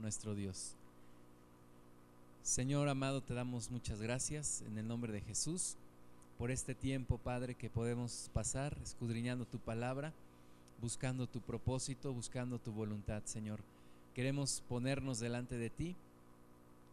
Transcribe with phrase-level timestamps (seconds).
[0.00, 0.76] nuestro Dios.
[2.42, 5.76] Señor amado, te damos muchas gracias en el nombre de Jesús
[6.38, 10.12] por este tiempo, Padre, que podemos pasar escudriñando tu palabra,
[10.80, 13.60] buscando tu propósito, buscando tu voluntad, Señor.
[14.14, 15.94] Queremos ponernos delante de ti,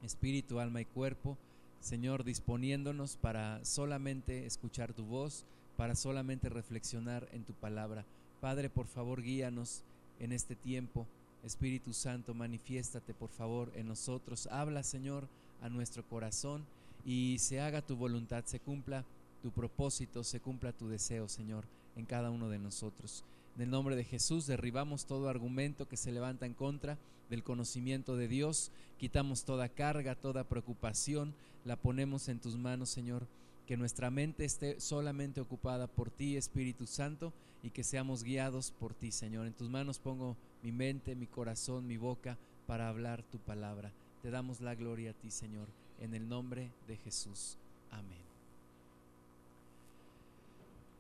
[0.03, 1.37] espíritu, alma y cuerpo,
[1.79, 5.45] Señor, disponiéndonos para solamente escuchar tu voz,
[5.77, 8.05] para solamente reflexionar en tu palabra.
[8.41, 9.83] Padre, por favor, guíanos
[10.19, 11.07] en este tiempo.
[11.48, 14.47] Espíritu Santo, manifiéstate por favor en nosotros.
[14.51, 15.28] Habla, Señor,
[15.61, 16.65] a nuestro corazón
[17.05, 19.05] y se haga tu voluntad, se cumpla
[19.42, 21.65] tu propósito, se cumpla tu deseo, Señor,
[21.96, 23.24] en cada uno de nosotros.
[23.55, 26.97] En el nombre de Jesús derribamos todo argumento que se levanta en contra
[27.29, 31.33] del conocimiento de Dios, quitamos toda carga, toda preocupación,
[31.66, 33.27] la ponemos en tus manos, Señor
[33.67, 38.94] que nuestra mente esté solamente ocupada por ti, Espíritu Santo, y que seamos guiados por
[38.94, 39.45] ti, Señor.
[39.45, 43.92] En tus manos pongo mi mente, mi corazón, mi boca para hablar tu palabra.
[44.22, 45.67] Te damos la gloria a ti, Señor,
[46.00, 47.58] en el nombre de Jesús.
[47.91, 48.27] Amén.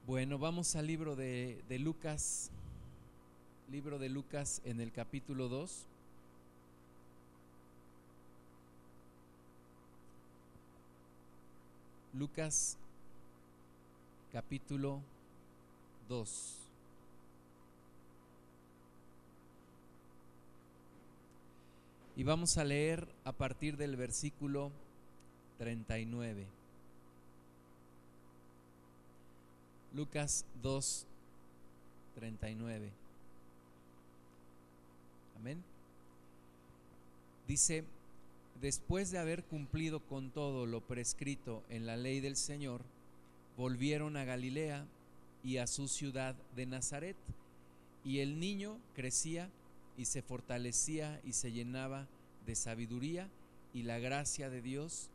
[0.05, 2.49] Bueno, vamos al libro de, de Lucas,
[3.69, 5.85] libro de Lucas en el capítulo 2.
[12.13, 12.77] Lucas
[14.31, 15.01] capítulo
[16.07, 16.66] 2.
[22.17, 24.71] Y vamos a leer a partir del versículo
[25.59, 26.47] 39.
[29.93, 31.05] Lucas 2,
[32.15, 32.89] 39.
[35.35, 35.63] Amén.
[37.47, 37.83] Dice,
[38.61, 42.81] después de haber cumplido con todo lo prescrito en la ley del Señor,
[43.57, 44.87] volvieron a Galilea
[45.43, 47.15] y a su ciudad de Nazaret.
[48.03, 49.51] Y el niño crecía
[49.97, 52.07] y se fortalecía y se llenaba
[52.45, 53.29] de sabiduría
[53.73, 55.09] y la gracia de Dios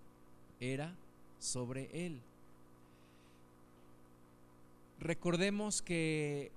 [0.60, 0.94] era
[1.38, 2.20] sobre él.
[5.00, 6.52] Recordemos que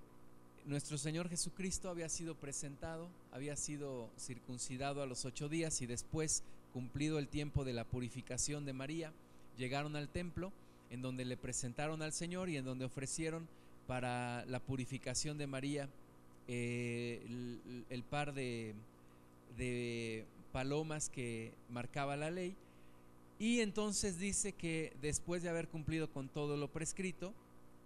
[0.66, 6.44] nuestro Señor Jesucristo había sido presentado, había sido circuncidado a los ocho días y después,
[6.74, 9.14] cumplido el tiempo de la purificación de María,
[9.58, 10.52] llegaron al templo
[10.90, 13.48] en donde le presentaron al Señor y en donde ofrecieron
[13.88, 15.90] para la purificación de María
[16.48, 17.26] eh,
[17.90, 18.76] el, par de,
[20.52, 22.56] palomas que marcaba la ley.
[23.38, 27.34] Y entonces dice que después de haber cumplido con todo lo prescrito,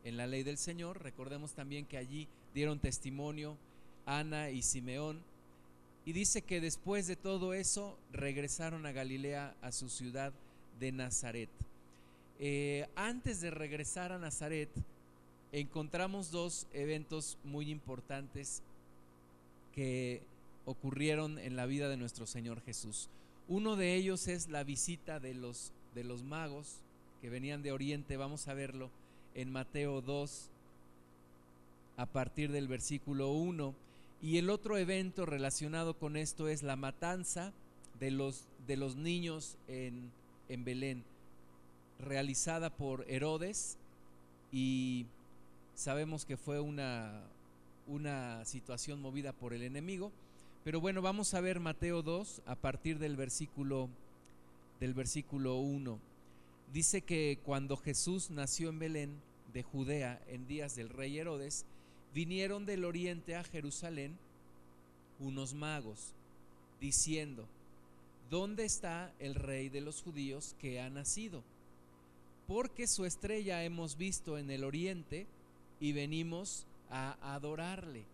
[0.04, 1.02] en la ley del Señor.
[1.04, 3.58] Recordemos también que allí dieron testimonio
[4.06, 5.22] Ana y Simeón.
[6.06, 10.34] Y dice que después de todo eso regresaron a Galilea, a su ciudad
[10.80, 11.50] de Nazaret.
[12.40, 14.70] Eh, antes de regresar a Nazaret,
[15.52, 18.62] encontramos dos eventos muy importantes
[19.74, 20.22] que
[20.66, 23.10] ocurrieron en la vida de nuestro Señor Jesús.
[23.48, 26.82] Uno de ellos es la visita de los, de los magos
[27.22, 28.90] que venían de Oriente, vamos a verlo
[29.34, 30.50] en Mateo 2
[31.98, 33.74] a partir del versículo 1.
[34.22, 37.54] Y el otro evento relacionado con esto es la matanza
[38.00, 40.12] de los, de los niños en,
[40.48, 41.04] en Belén,
[42.00, 43.78] realizada por Herodes
[44.52, 45.06] y
[45.80, 47.24] sabemos que fue una,
[47.88, 50.12] una situación movida por el enemigo.
[50.64, 53.90] Pero bueno, vamos a ver Mateo 2 a partir del versículo
[54.80, 56.00] del versículo 1
[56.74, 59.22] dice que cuando Jesús nació en Belén
[59.54, 61.66] de Judea en días del rey Herodes,
[62.14, 64.18] vinieron del oriente a Jerusalén
[65.20, 66.14] unos magos,
[66.80, 67.46] diciendo,
[68.30, 71.44] ¿dónde está el rey de los judíos que ha nacido?
[72.48, 75.28] Porque su estrella hemos visto en el oriente
[75.80, 78.06] y venimos a adorarle.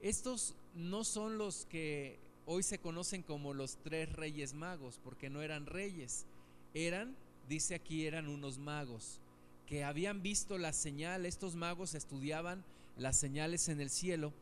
[0.00, 5.42] Estos no son los que hoy se conocen como los tres reyes magos, porque no
[5.42, 6.26] eran reyes,
[6.74, 7.16] eran
[7.48, 9.20] dice aquí eran unos magos
[9.66, 12.64] que habían visto la señal, estos magos estudiaban
[12.98, 14.32] las señales en el cielo.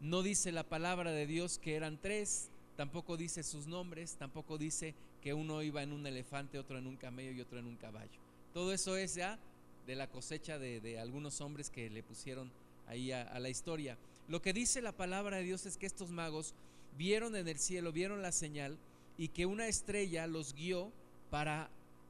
[0.00, 4.94] No dice la palabra de Dios que eran tres, tampoco dice sus nombres, tampoco dice
[5.22, 8.18] que uno iba en un elefante, otro en un camello y otro en un caballo.
[8.54, 9.38] Todo eso es ya
[9.86, 12.50] de la cosecha de, algunos hombres que le pusieron
[12.86, 13.96] ahí a la historia.
[14.28, 16.54] Lo que dice la palabra de Dios es que estos magos
[16.96, 18.78] vieron en el cielo, vieron la señal
[19.18, 20.92] y que una estrella los guió
[21.30, 21.68] para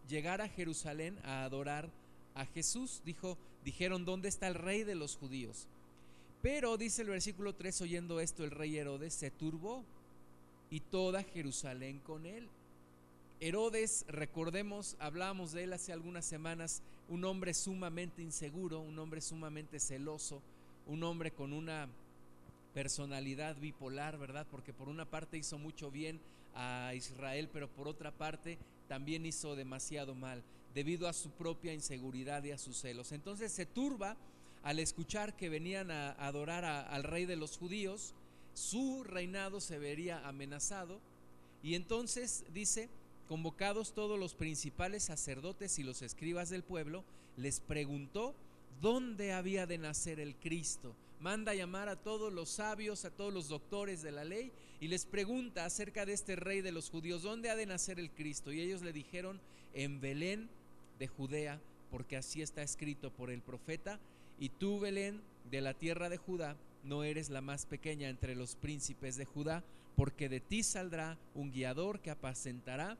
[0.08, 1.88] llegar a Jerusalén a adorar
[2.34, 3.00] a Jesús.
[3.04, 5.66] Dijo, dijeron, ¿dónde está el rey de los judíos?
[6.42, 9.84] Pero dice el versículo 3, oyendo esto, el rey Herodes se turbó
[10.70, 12.48] y toda Jerusalén con él.
[13.40, 19.80] Herodes, recordemos, hablamos de él hace algunas semanas, un hombre sumamente inseguro, un hombre sumamente
[19.80, 20.40] celoso,
[20.86, 21.88] un hombre con una
[22.72, 24.46] personalidad bipolar, ¿verdad?
[24.50, 26.20] Porque por una parte hizo mucho bien
[26.54, 28.58] a Israel, pero por otra parte
[28.88, 30.42] también hizo demasiado mal
[30.72, 33.10] debido a su propia inseguridad y a sus celos.
[33.10, 34.16] Entonces se turba
[34.62, 38.14] al escuchar que venían a adorar al rey de los judíos,
[38.54, 41.00] su reinado se vería amenazado
[41.62, 42.88] y entonces dice,
[43.30, 47.04] convocados todos los principales sacerdotes y los escribas del pueblo,
[47.36, 48.34] les preguntó
[48.80, 50.96] dónde había de nacer el Cristo.
[51.20, 54.50] Manda llamar a todos los sabios, a todos los doctores de la ley
[54.80, 58.10] y les pregunta acerca de este rey de los judíos, ¿dónde ha de nacer el
[58.10, 58.50] Cristo?
[58.50, 59.40] Y ellos le dijeron,
[59.74, 60.48] en Belén
[60.98, 61.60] de Judea,
[61.92, 64.00] porque así está escrito por el profeta,
[64.40, 65.20] y tú, Belén,
[65.52, 69.62] de la tierra de Judá, no eres la más pequeña entre los príncipes de Judá,
[69.94, 72.98] porque de ti saldrá un guiador que apacentará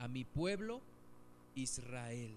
[0.00, 0.80] a mi pueblo
[1.54, 2.32] Israel.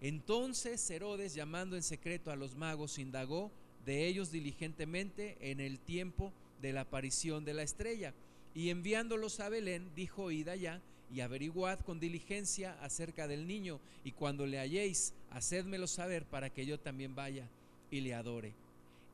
[0.00, 3.50] Entonces Herodes, llamando en secreto a los magos, indagó
[3.84, 6.32] de ellos diligentemente en el tiempo
[6.62, 8.14] de la aparición de la estrella.
[8.54, 10.80] Y enviándolos a Belén, dijo, id allá
[11.12, 16.66] y averiguad con diligencia acerca del niño, y cuando le halléis, hacedmelo saber para que
[16.66, 17.48] yo también vaya
[17.90, 18.52] y le adore.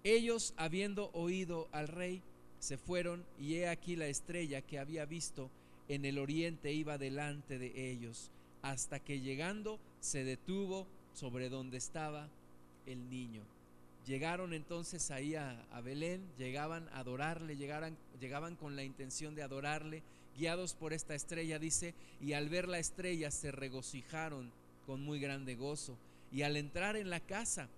[0.02, 2.20] Ellos, habiendo oído al rey,
[2.58, 5.50] se fueron, y he aquí la estrella que había visto
[5.88, 8.30] en el oriente iba delante de ellos,
[8.62, 12.28] hasta que llegando se detuvo sobre donde estaba
[12.86, 13.42] el niño.
[14.06, 20.02] Llegaron entonces ahí a, Belén, llegaban a adorarle, llegaban, llegaban con la intención de adorarle,
[20.36, 24.50] guiados por esta estrella, dice, y al ver la estrella se regocijaron
[24.86, 25.96] con muy grande gozo.
[26.32, 27.68] Y al entrar en la casa,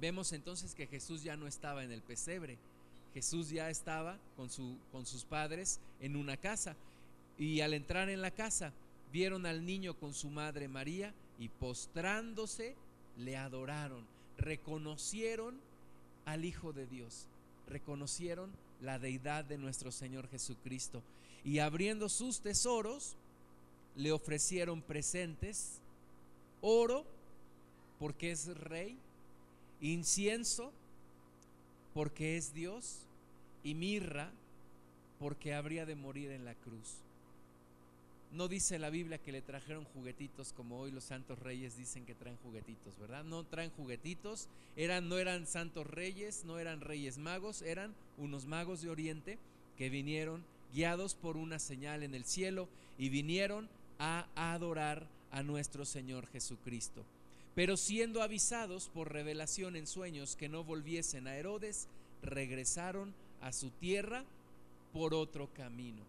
[0.00, 2.58] vemos entonces que Jesús ya no estaba en el pesebre,
[3.14, 6.76] Jesús ya estaba con, su, con sus padres en una casa.
[7.38, 8.72] Y al entrar en la casa,
[9.12, 12.76] vieron al niño con su madre María y postrándose,
[13.16, 14.06] le adoraron,
[14.38, 15.60] reconocieron
[16.24, 17.26] al Hijo de Dios,
[17.66, 18.50] reconocieron
[18.80, 21.02] la deidad de nuestro Señor Jesucristo
[21.44, 23.16] y abriendo sus tesoros,
[23.96, 25.80] le ofrecieron presentes,
[26.60, 27.04] oro,
[27.98, 28.96] porque es rey,
[29.80, 30.72] incienso,
[31.94, 33.06] porque es Dios,
[33.62, 34.30] y mirra,
[35.18, 37.02] porque habría de morir en la cruz.
[38.32, 42.14] No dice la Biblia que le trajeron juguetitos como hoy los santos reyes dicen que
[42.14, 43.24] traen juguetitos, ¿verdad?
[43.24, 48.80] No traen juguetitos, eran, no eran santos reyes, no eran reyes magos, eran unos magos
[48.80, 49.38] de Oriente
[49.76, 50.42] que vinieron
[50.72, 53.68] guiados por una señal en el cielo y vinieron
[53.98, 57.04] a adorar a nuestro Señor Jesucristo.
[57.54, 61.86] Pero siendo avisados por revelación en sueños que no volviesen a Herodes,
[62.22, 63.12] regresaron
[63.42, 64.24] a su tierra
[64.94, 66.02] por otro camino.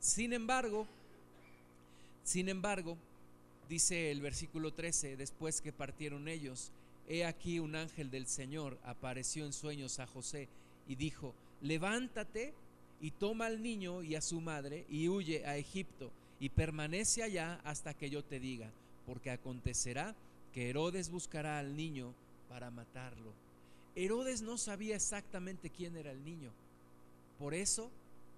[0.00, 0.88] Sin embargo,
[2.24, 2.96] sin embargo,
[3.68, 6.70] dice el versículo 13, después que partieron ellos,
[7.08, 10.48] he aquí un ángel del Señor apareció en sueños a José
[10.88, 12.54] y dijo, levántate
[13.00, 17.60] y toma al niño y a su madre y huye a Egipto y permanece allá
[17.64, 18.70] hasta que yo te diga,
[19.06, 20.14] porque acontecerá
[20.52, 22.14] que Herodes buscará al niño
[22.48, 23.32] para matarlo.
[23.94, 26.50] Herodes no sabía exactamente quién era el niño.
[27.38, 27.90] Por eso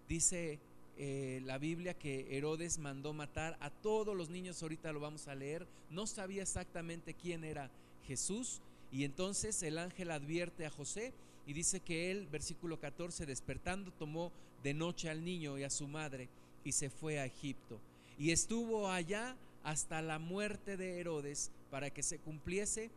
[0.09, 0.59] dice
[0.97, 5.35] eh, la Biblia que Herodes mandó matar a todos los niños, ahorita lo vamos a
[5.35, 7.71] leer, no sabía exactamente quién era
[8.07, 8.61] Jesús
[8.93, 11.13] y entonces el ángel advierte a José
[11.47, 14.31] y dice que él, versículo 14, despertando, tomó
[14.63, 16.29] de noche al niño y a su madre
[16.65, 17.81] y se fue a Egipto.
[18.19, 22.91] Y estuvo allá hasta la muerte de Herodes para que se cumpliese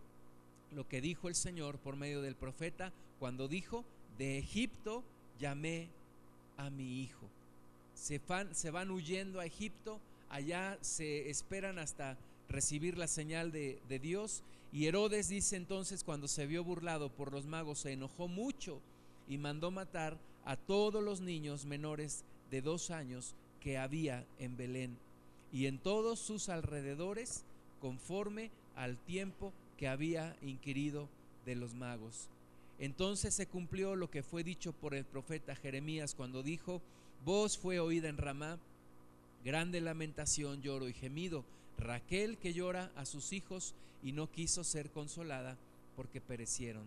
[0.72, 3.84] lo que dijo el Señor por medio del profeta cuando dijo,
[4.18, 5.04] de Egipto
[5.40, 5.90] llamé
[6.58, 7.28] a mi hijo.
[7.98, 10.00] Se van, se van huyendo a Egipto,
[10.30, 14.44] allá se esperan hasta recibir la señal de, de Dios.
[14.72, 18.80] Y Herodes dice entonces, cuando se vio burlado por los magos, se enojó mucho
[19.28, 24.98] y mandó matar a todos los niños menores de dos años que había en Belén
[25.52, 27.44] y en todos sus alrededores
[27.82, 31.10] conforme al tiempo que había inquirido
[31.46, 32.30] de los magos.
[32.80, 36.82] Entonces se cumplió lo que fue dicho por el profeta Jeremías cuando dijo,
[37.26, 38.60] voz fue oída en Ramá,
[39.44, 41.44] grande lamentación, lloro y gemido,
[41.78, 45.58] Raquel que llora a sus hijos y no quiso ser consolada
[45.96, 46.84] porque perecieron.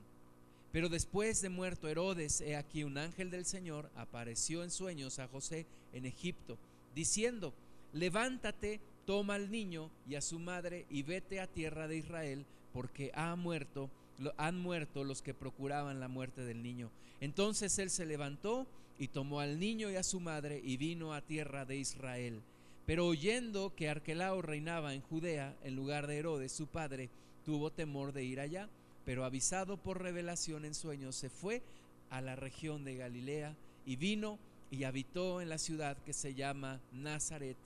[0.73, 5.29] Pero después de muerto Herodes, he aquí un ángel del Señor apareció en sueños a
[5.29, 6.57] José en Egipto,
[6.95, 7.53] diciendo,
[7.93, 13.11] levántate, toma al niño y a su madre y vete a tierra de Israel, porque
[13.15, 13.91] ha muerto,
[14.37, 16.91] han muerto los que procuraban la muerte del niño.
[17.21, 18.67] Entonces él se levantó
[19.01, 22.41] y tomó al niño y a su madre y vino a tierra de Israel.
[22.87, 27.11] Pero oyendo que Arquelao reinaba en Judea en lugar de Herodes, su padre,
[27.45, 28.69] tuvo temor de ir allá
[29.05, 31.63] pero avisado por revelación en sueños, se fue
[32.11, 34.39] a la región de Galilea y vino
[34.71, 37.57] y habitó en la ciudad que se llama Nazaret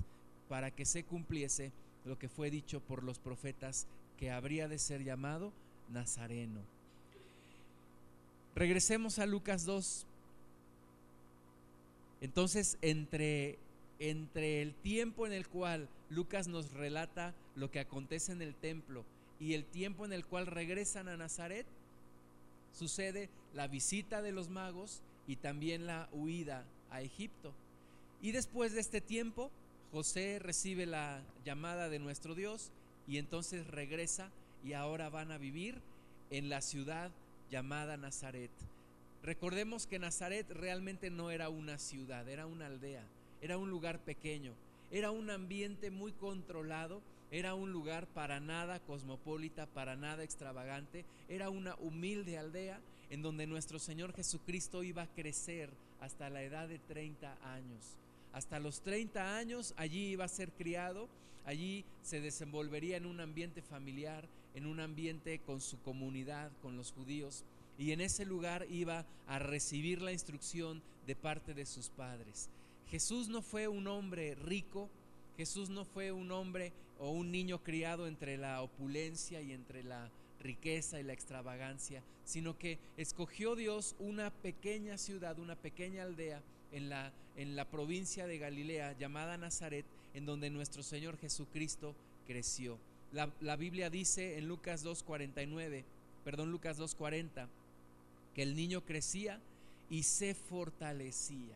[0.48, 1.72] para que se cumpliese
[2.04, 3.86] lo que fue dicho por los profetas
[4.16, 5.52] que habría de ser llamado
[5.90, 6.60] Nazareno.
[8.54, 10.06] Regresemos a Lucas 2.
[12.24, 13.58] Entonces, entre,
[13.98, 19.04] entre el tiempo en el cual Lucas nos relata lo que acontece en el templo
[19.38, 21.66] y el tiempo en el cual regresan a Nazaret,
[22.72, 27.52] sucede la visita de los magos y también la huida a Egipto.
[28.22, 29.50] Y después de este tiempo,
[29.92, 32.70] José recibe la llamada de nuestro Dios
[33.06, 34.30] y entonces regresa
[34.64, 35.78] y ahora van a vivir
[36.30, 37.10] en la ciudad
[37.50, 38.50] llamada Nazaret.
[39.24, 43.02] Recordemos que Nazaret realmente no era una ciudad, era una aldea,
[43.40, 44.52] era un lugar pequeño,
[44.90, 47.00] era un ambiente muy controlado,
[47.30, 52.78] era un lugar para nada cosmopolita, para nada extravagante, era una humilde aldea
[53.08, 55.70] en donde nuestro Señor Jesucristo iba a crecer
[56.02, 57.96] hasta la edad de 30 años.
[58.34, 61.08] Hasta los 30 años allí iba a ser criado,
[61.46, 66.92] allí se desenvolvería en un ambiente familiar, en un ambiente con su comunidad, con los
[66.92, 67.42] judíos,
[67.78, 72.48] y en ese lugar iba a recibir la instrucción de parte de sus padres.
[72.88, 74.88] Jesús no fue un hombre rico,
[75.36, 80.10] Jesús no fue un hombre o un niño criado entre la opulencia y entre la
[80.40, 86.88] riqueza y la extravagancia, sino que escogió Dios una pequeña ciudad, una pequeña aldea en
[86.88, 91.94] la, en la provincia de Galilea llamada Nazaret, en donde nuestro Señor Jesucristo
[92.26, 92.78] creció.
[93.12, 95.84] La, la Biblia dice en Lucas 2.49,
[96.24, 97.48] perdón, Lucas 2.40,
[98.34, 99.40] que el niño crecía
[99.90, 101.54] y se fortalecía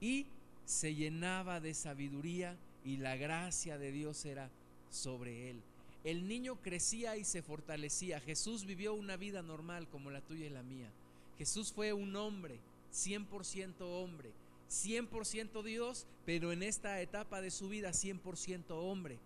[0.00, 0.26] y
[0.64, 4.50] se llenaba de sabiduría y la gracia de Dios era
[4.90, 5.60] sobre él.
[6.04, 8.20] El niño crecía y se fortalecía.
[8.20, 10.90] Jesús vivió una vida normal como la tuya y la mía.
[11.38, 12.58] Jesús fue un hombre
[12.92, 14.30] 100% hombre,
[14.70, 19.18] 100% Dios, pero en esta etapa de su vida 100% hombre.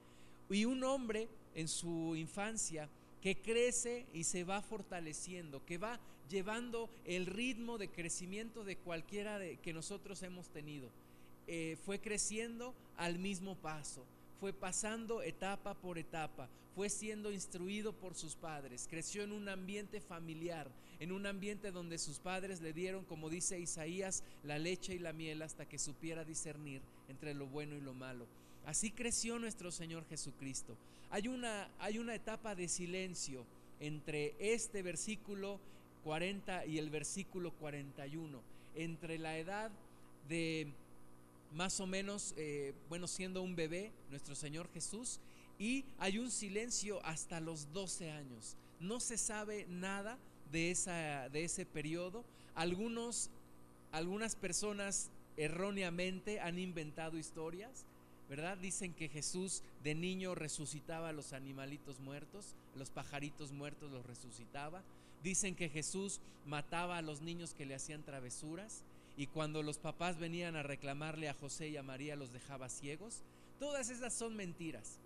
[0.51, 2.89] Y un hombre en su infancia
[3.23, 9.39] que crece y se va fortaleciendo, que va llevando el ritmo de crecimiento de cualquiera
[9.39, 10.91] de, que nosotros hemos tenido.
[11.47, 14.05] Eh, fue creciendo al mismo paso,
[14.41, 20.01] fue pasando etapa por etapa, fue siendo instruido por sus padres, creció en un ambiente
[20.01, 24.99] familiar, en un ambiente donde sus padres le dieron, como dice Isaías, la leche y
[24.99, 28.27] la miel hasta que supiera discernir entre lo bueno y lo malo.
[28.67, 30.77] Así creció nuestro Señor Jesucristo.
[31.13, 33.45] Hay una, hay una etapa de silencio
[33.81, 35.61] entre este versículo
[36.05, 38.41] 40 y el versículo 41,
[38.75, 39.71] entre la edad
[40.27, 40.73] de
[41.53, 45.21] más o menos, eh, bueno, siendo un bebé, nuestro Señor Jesús,
[45.59, 48.57] y hay un silencio hasta los 12 años.
[48.81, 50.17] No se sabe nada
[50.51, 52.25] de, esa, de ese periodo.
[52.55, 53.29] Algunos,
[53.93, 57.85] algunas personas erróneamente han inventado historias,
[58.33, 58.57] ¿verdad?
[58.57, 64.83] Dicen que Jesús de niño resucitaba a los animalitos muertos, los pajaritos muertos los resucitaba.
[65.23, 68.83] Dicen que Jesús mataba a los niños que le hacían travesuras
[69.17, 73.21] y cuando los papás venían a reclamarle a José y a María los dejaba ciegos.
[73.61, 74.99] Todas esas son mentiras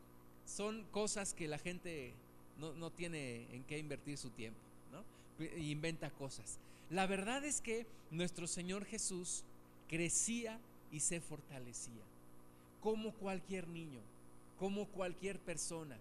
[0.47, 2.13] son cosas que la gente
[2.59, 4.59] no, tiene en qué invertir su tiempo,
[4.93, 5.05] ¿no?
[5.59, 6.59] Inventa cosas.
[6.89, 9.43] La verdad es que nuestro Señor Jesús
[9.89, 10.59] crecía
[10.93, 12.03] y se fortalecía,
[12.87, 13.99] como cualquier niño,
[14.61, 15.99] como cualquier persona.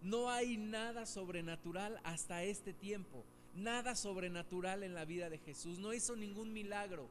[0.00, 3.22] No hay nada sobrenatural hasta este tiempo,
[3.54, 5.78] nada sobrenatural en la vida de Jesús.
[5.78, 7.08] No hizo ningún milagro.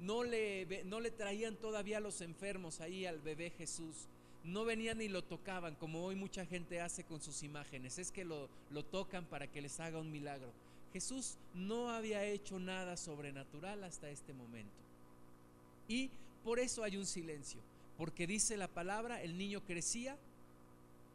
[0.00, 4.06] No le, no le traían todavía a los enfermos ahí al bebé Jesús
[4.44, 8.24] no venían y lo tocaban, como hoy mucha gente hace con sus imágenes, es que
[8.24, 10.50] lo, lo tocan para que les haga un milagro.
[10.92, 14.74] Jesús no había hecho nada sobrenatural hasta este momento.
[15.86, 16.10] Y
[16.42, 17.60] por eso hay un silencio,
[18.02, 20.18] porque dice la palabra, el niño crecía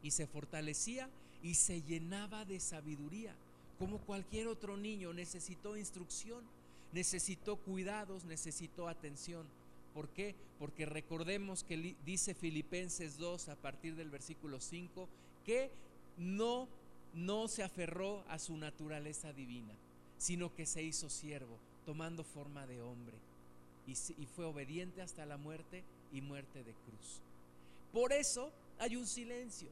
[0.02, 1.10] y se fortalecía
[1.42, 3.36] y se llenaba de sabiduría.
[3.78, 6.42] Como cualquier otro niño necesitó instrucción,
[6.94, 9.46] necesitó cuidados, necesitó atención.
[9.92, 10.34] ¿Por qué?
[10.58, 15.10] Porque recordemos que dice Filipenses 2 a partir del versículo 5
[15.44, 15.70] que
[16.16, 16.68] no
[17.12, 19.74] no se aferró a su naturaleza divina,
[20.16, 23.18] sino que se hizo siervo, tomando forma de hombre,
[23.86, 27.20] y, y fue obediente hasta la muerte y muerte de cruz.
[27.92, 29.68] Por eso hay un silencio.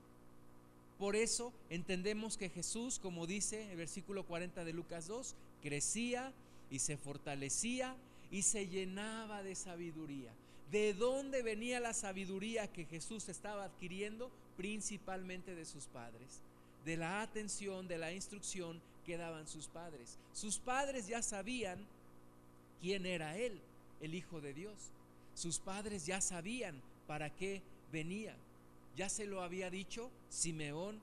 [0.99, 6.33] Por eso entendemos que Jesús, como dice el versículo 40 de Lucas 2, crecía
[6.71, 7.95] y se fortalecía
[8.31, 10.33] y se llenaba de sabiduría.
[10.71, 14.31] ¿De dónde venía la sabiduría que Jesús estaba adquiriendo?
[14.57, 16.40] Principalmente de sus padres,
[16.85, 20.19] de la atención, de la instrucción que daban sus padres.
[20.33, 21.78] Sus padres ya sabían
[22.81, 23.61] quién era él,
[24.00, 24.75] el Hijo de Dios.
[25.37, 27.61] Sus padres ya sabían para qué
[27.93, 28.35] venía.
[28.97, 30.99] Ya se lo había dicho Simeón,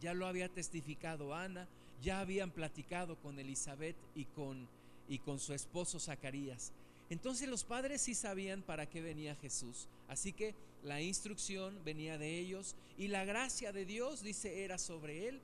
[0.00, 1.68] ya lo había testificado Ana,
[2.02, 4.66] ya habían platicado con Elizabeth y con,
[5.08, 6.72] y con su esposo Zacarías.
[7.08, 9.86] Entonces los padres sí sabían para qué venía Jesús.
[10.08, 15.28] Así que la instrucción venía de ellos y la gracia de Dios, dice, era sobre
[15.28, 15.40] él.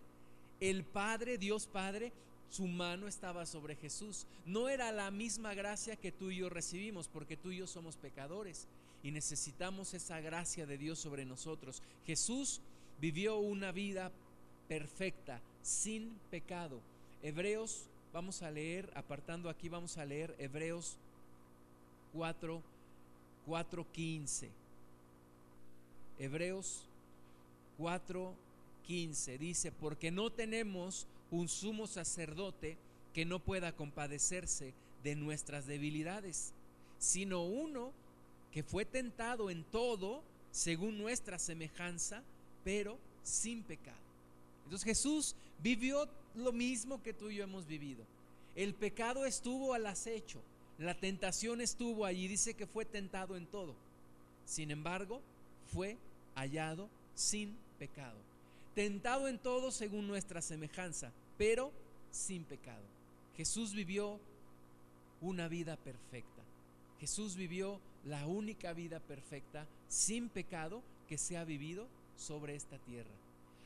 [0.58, 2.12] El Padre, Dios Padre,
[2.52, 4.26] su mano estaba sobre Jesús.
[4.44, 7.96] No era la misma gracia que tú y yo recibimos, porque tú y yo somos
[7.96, 8.66] pecadores
[9.02, 11.82] y necesitamos esa gracia de Dios sobre nosotros.
[12.06, 12.60] Jesús
[13.00, 14.12] vivió una vida
[14.68, 16.78] perfecta, sin pecado.
[17.22, 20.98] Hebreos, vamos a leer, apartando aquí, vamos a leer Hebreos
[22.12, 22.60] 4,
[23.46, 24.50] 4, 15.
[26.18, 26.84] Hebreos
[27.78, 28.34] 4,
[28.86, 32.76] 15 dice, porque no tenemos un sumo sacerdote
[33.12, 36.52] que no pueda compadecerse de nuestras debilidades,
[36.98, 37.90] sino uno
[38.52, 42.22] que fue tentado en todo según nuestra semejanza,
[42.64, 43.96] pero sin pecado.
[44.64, 48.04] Entonces Jesús vivió lo mismo que tú y yo hemos vivido.
[48.54, 50.40] El pecado estuvo al acecho,
[50.78, 53.74] la tentación estuvo allí, dice que fue tentado en todo.
[54.44, 55.22] Sin embargo,
[55.72, 55.96] fue
[56.34, 58.18] hallado sin pecado.
[58.74, 61.72] Tentado en todo según nuestra semejanza, pero
[62.10, 62.84] sin pecado.
[63.36, 64.20] Jesús vivió
[65.20, 66.42] una vida perfecta.
[67.00, 73.10] Jesús vivió la única vida perfecta sin pecado que se ha vivido sobre esta tierra.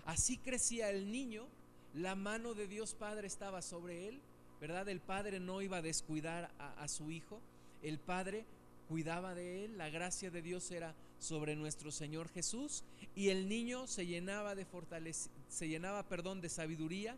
[0.04, 1.46] Así crecía el niño,
[1.94, 4.20] la mano de Dios Padre estaba sobre él,
[4.60, 4.88] ¿verdad?
[4.88, 7.40] El Padre no iba a descuidar a, su hijo,
[7.82, 8.44] el Padre
[8.88, 13.86] cuidaba de él, la gracia de Dios era sobre nuestro Señor Jesús y el niño
[13.86, 14.66] se llenaba de
[15.48, 17.16] se llenaba, perdón, de sabiduría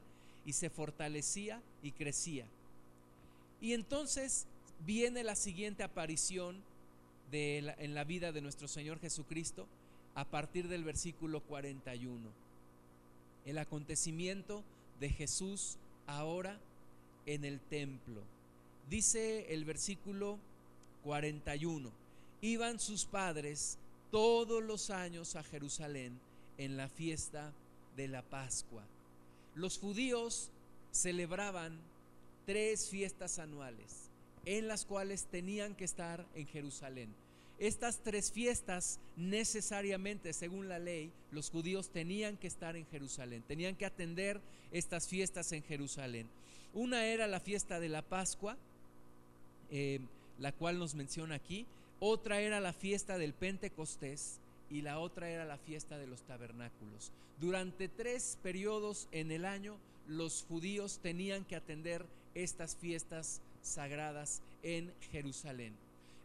[0.48, 2.46] y se fortalecía y crecía.
[3.60, 4.46] Y entonces
[4.86, 6.56] viene la siguiente aparición
[7.30, 9.66] de en la vida de nuestro Señor Jesucristo
[10.14, 12.30] a partir del versículo 41.
[13.44, 14.64] El acontecimiento
[15.00, 16.58] de Jesús ahora
[17.26, 18.22] en el templo.
[18.88, 20.38] Dice el versículo
[21.04, 21.90] 41,
[22.40, 23.76] iban sus padres
[24.10, 26.18] todos los años a Jerusalén
[26.56, 27.52] en la fiesta
[27.98, 28.82] de la Pascua.
[29.58, 30.50] Los judíos
[30.92, 31.76] celebraban
[32.46, 34.08] tres fiestas anuales
[34.44, 37.12] en las cuales tenían que estar en Jerusalén.
[37.58, 43.74] Estas tres fiestas necesariamente, según la ley, los judíos tenían que estar en Jerusalén, tenían
[43.74, 44.40] que atender
[44.70, 46.28] estas fiestas en Jerusalén.
[46.72, 48.56] Una era la fiesta de la Pascua,
[49.72, 49.98] eh,
[50.38, 51.66] la cual nos menciona aquí,
[51.98, 54.38] otra era la fiesta del Pentecostés
[54.70, 57.12] y la otra era la fiesta de los tabernáculos.
[57.40, 59.76] Durante tres periodos en el año
[60.06, 62.04] los judíos tenían que atender
[62.34, 65.74] estas fiestas sagradas en Jerusalén.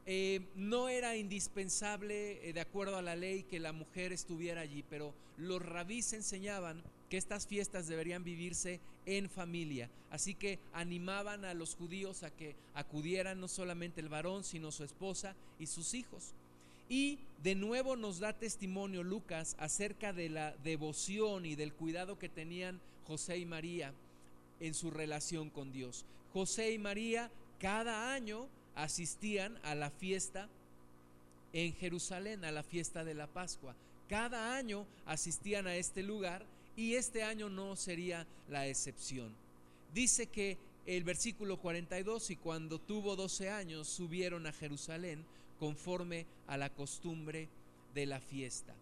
[0.05, 4.83] Eh, no era indispensable, eh, de acuerdo a la ley, que la mujer estuviera allí,
[4.89, 9.89] pero los rabís enseñaban que estas fiestas deberían vivirse en familia.
[10.11, 14.83] Así que animaban a los judíos a que acudieran no solamente el varón, sino su
[14.83, 16.33] esposa y sus hijos.
[16.93, 22.29] Y de nuevo nos da testimonio Lucas acerca de la devoción y del cuidado que
[22.29, 23.95] tenían José y María
[24.59, 26.05] en su relación con Dios.
[26.33, 30.47] José y María cada año asistían a la fiesta
[31.51, 33.73] en Jerusalén, a la fiesta de la Pascua.
[34.07, 39.33] Cada año asistían a este lugar y este año no sería la excepción.
[39.95, 45.25] Dice que el versículo 42, y cuando tuvo 12 años subieron a Jerusalén
[45.63, 47.47] conforme a la costumbre
[47.95, 48.75] de la fiesta.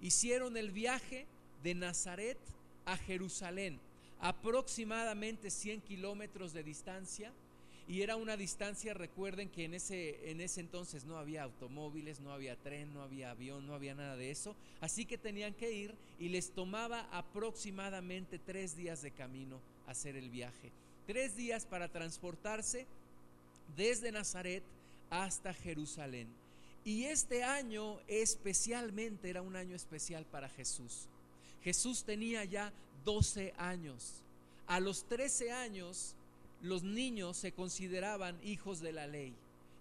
[0.00, 1.26] Hicieron el viaje
[1.62, 2.38] de Nazaret
[2.86, 3.78] a Jerusalén,
[4.20, 7.30] aproximadamente 100 kilómetros de distancia
[7.86, 12.32] y era una distancia, recuerden que en ese, en ese entonces no había automóviles, no
[12.32, 14.56] había tren, no había avión, no había nada de eso.
[14.80, 20.30] Así que tenían que ir y les tomaba aproximadamente tres días de camino hacer el
[20.30, 20.72] viaje.
[21.06, 22.86] Tres días para transportarse
[23.76, 24.64] desde Nazaret
[25.22, 26.26] hasta Jerusalén.
[26.84, 31.06] Y este año especialmente era un año especial para Jesús.
[31.62, 32.72] Jesús tenía ya
[33.04, 34.22] 12 años.
[34.66, 36.14] A los 13 años
[36.62, 39.32] los niños se consideraban hijos de la ley.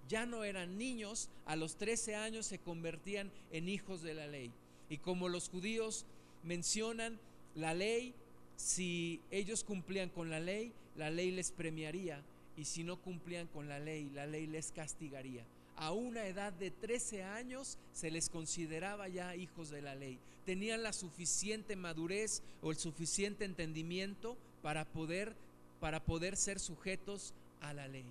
[0.07, 4.51] Ya no eran niños, a los 13 años se convertían en hijos de la ley.
[4.89, 6.05] Y como los judíos
[6.43, 7.17] mencionan
[7.55, 8.13] la ley,
[8.55, 12.21] si ellos cumplían con la ley, la ley les premiaría.
[12.57, 15.43] Y si no cumplían con la ley, la ley les castigaría.
[15.75, 20.19] A una edad de 13 años se les consideraba ya hijos de la ley.
[20.45, 25.35] Tenían la suficiente madurez o el suficiente entendimiento para poder
[25.79, 28.05] para poder ser sujetos a la ley.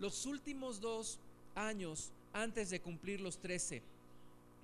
[0.00, 1.20] los últimos dos
[1.54, 3.82] años antes de cumplir los 13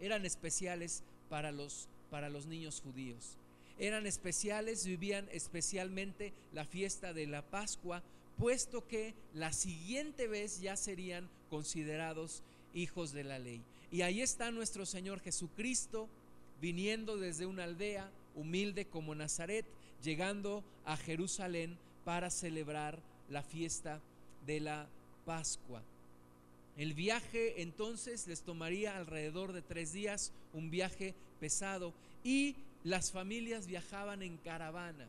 [0.01, 3.37] eran especiales para los, para los niños judíos.
[3.79, 8.03] Eran especiales, vivían especialmente la fiesta de la Pascua,
[8.41, 13.63] puesto que la siguiente vez ya serían considerados hijos de la ley.
[13.93, 16.09] Y ahí está nuestro Señor Jesucristo
[16.59, 19.67] viniendo desde una aldea humilde como Nazaret,
[20.03, 21.77] llegando a Jerusalén
[22.07, 22.99] para celebrar
[23.29, 24.01] la fiesta
[24.47, 24.89] de la
[25.27, 25.83] Pascua.
[26.79, 31.93] El viaje entonces les tomaría alrededor de tres días, un viaje pesado,
[32.25, 35.09] y las familias viajaban en caravana,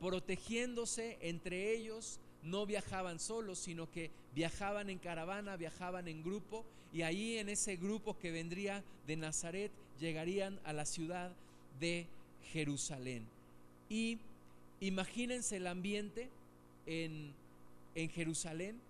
[0.00, 7.02] protegiéndose entre ellos, no viajaban solos, sino que viajaban en caravana, viajaban en grupo, y
[7.02, 11.32] ahí en ese grupo que vendría de Nazaret llegarían a la ciudad
[11.80, 12.06] de
[12.52, 13.26] Jerusalén.
[13.88, 14.18] Y
[14.80, 16.30] imagínense el ambiente
[16.86, 17.32] en,
[17.94, 18.80] en Jerusalén,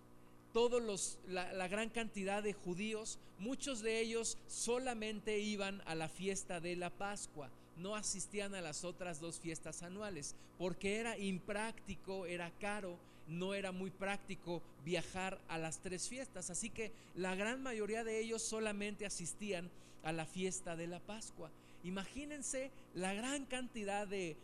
[0.52, 6.08] todos los, la, la, gran cantidad de judíos, muchos de ellos solamente iban a la
[6.08, 12.26] fiesta de la Pascua, no asistían a las otras dos fiestas anuales, porque era impráctico,
[12.26, 12.96] era caro,
[13.28, 18.20] no era muy práctico viajar a las tres fiestas, así que la gran mayoría de
[18.20, 19.70] ellos solamente asistían
[20.02, 21.50] a la fiesta de la Pascua.
[21.84, 24.36] Imagínense la gran cantidad de,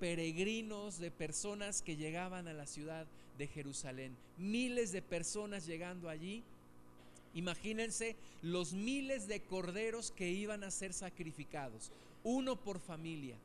[0.00, 4.16] peregrinos, de personas que llegaban a la ciudad de Jerusalén.
[4.38, 6.42] Miles de personas llegando allí.
[7.34, 11.92] Imagínense los miles de corderos que iban a ser sacrificados,
[12.24, 13.36] uno por familia,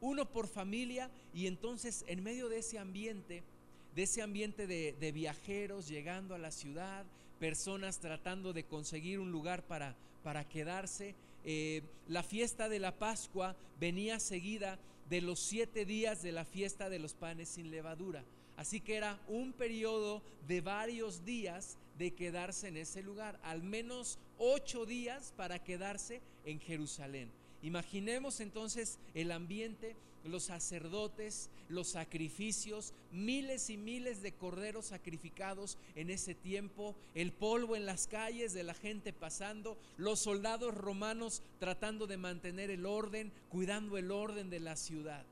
[0.00, 3.44] uno por familia y entonces en medio de ese ambiente,
[3.94, 7.04] de ese ambiente de, de viajeros llegando a la ciudad,
[7.38, 13.56] personas tratando de conseguir un lugar para, para quedarse, eh, la fiesta de la Pascua
[13.78, 18.22] venía seguida de los siete días de la fiesta de los panes sin levadura.
[18.56, 24.18] Así que era un periodo de varios días de quedarse en ese lugar, al menos
[24.38, 27.30] ocho días para quedarse en Jerusalén.
[27.62, 36.10] Imaginemos entonces el ambiente, los sacerdotes, los sacrificios, miles y miles de corderos sacrificados en
[36.10, 42.06] ese tiempo, el polvo en las calles de la gente pasando, los soldados romanos tratando
[42.06, 45.24] de mantener el orden, cuidando el orden de la ciudad.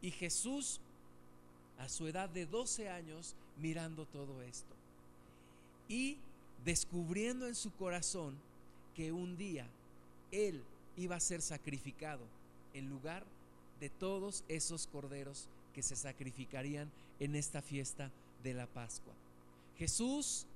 [0.00, 0.80] Y Jesús,
[1.78, 4.74] a su edad de 12 años, mirando todo esto
[5.88, 6.18] y
[6.64, 8.36] descubriendo en su corazón
[8.94, 9.66] que un día
[10.30, 10.62] Él
[10.96, 12.24] iba a ser sacrificado
[12.74, 13.24] en lugar
[13.80, 18.10] de todos esos corderos que se sacrificarían en esta fiesta
[18.42, 19.14] de la Pascua.
[19.78, 20.46] Jesús,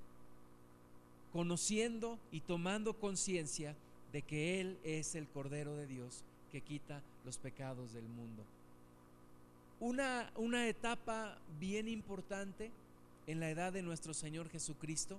[1.33, 3.75] conociendo y tomando conciencia
[4.13, 8.45] de que Él es el Cordero de Dios que quita los pecados del mundo.
[9.81, 12.71] Una, una etapa bien importante
[13.27, 15.19] en la edad de nuestro Señor Jesucristo,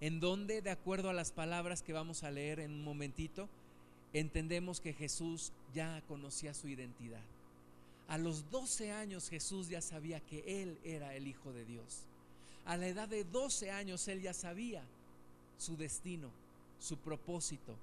[0.00, 3.48] en donde, de acuerdo a las palabras que vamos a leer en un momentito,
[4.12, 7.22] entendemos que Jesús ya conocía su identidad.
[8.08, 12.02] A los 12 años Jesús ya sabía que Él era el Hijo de Dios.
[12.64, 14.82] A la edad de 12 años Él ya sabía
[15.58, 16.30] su destino,
[16.80, 17.76] su propósito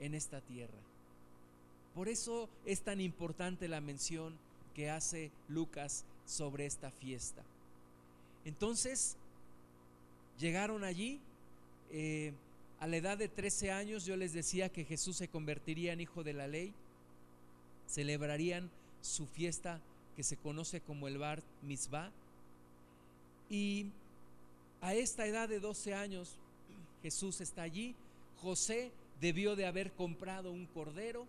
[0.00, 0.78] en esta tierra.
[1.94, 4.36] Por eso es tan importante la mención
[4.74, 7.42] que hace Lucas sobre esta fiesta.
[8.44, 9.16] Entonces,
[10.38, 11.20] llegaron allí.
[11.90, 12.32] Eh,
[12.82, 16.24] a la edad de 13 años yo les decía que Jesús se convertiría en hijo
[16.24, 16.74] de la ley.
[17.86, 18.68] Celebrarían
[19.00, 19.80] su fiesta
[20.16, 22.10] que se conoce como el Bar Mitzvah.
[23.48, 23.86] Y
[24.80, 26.34] a esta edad de 12 años
[27.04, 27.94] Jesús está allí.
[28.40, 28.90] José
[29.20, 31.28] debió de haber comprado un cordero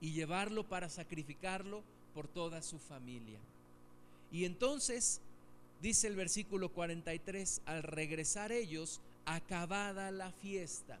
[0.00, 1.82] y llevarlo para sacrificarlo
[2.14, 3.38] por toda su familia.
[4.30, 5.20] Y entonces,
[5.82, 10.98] dice el versículo 43, al regresar ellos, acabada la fiesta.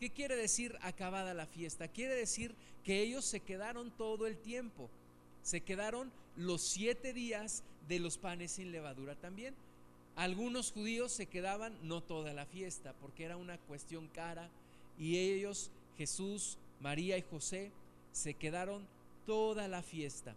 [0.00, 1.88] ¿Qué quiere decir acabada la fiesta?
[1.88, 4.90] Quiere decir que ellos se quedaron todo el tiempo.
[5.42, 9.54] Se quedaron los siete días de los panes sin levadura también.
[10.16, 14.48] Algunos judíos se quedaban no toda la fiesta porque era una cuestión cara
[14.98, 17.72] y ellos, Jesús, María y José,
[18.12, 18.86] se quedaron
[19.26, 20.34] toda la fiesta.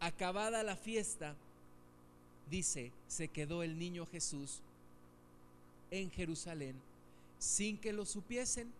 [0.00, 1.34] Acabada la fiesta,
[2.50, 4.60] dice, se quedó el niño Jesús
[6.00, 6.74] en Jerusalén
[7.38, 8.72] sin que lo supiesen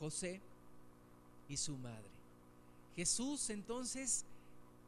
[0.00, 0.40] José
[1.48, 2.08] y su madre.
[2.96, 4.24] Jesús entonces,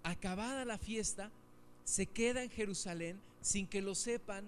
[0.03, 1.31] acabada la fiesta,
[1.85, 4.45] se queda en Jerusalén sin que lo sepan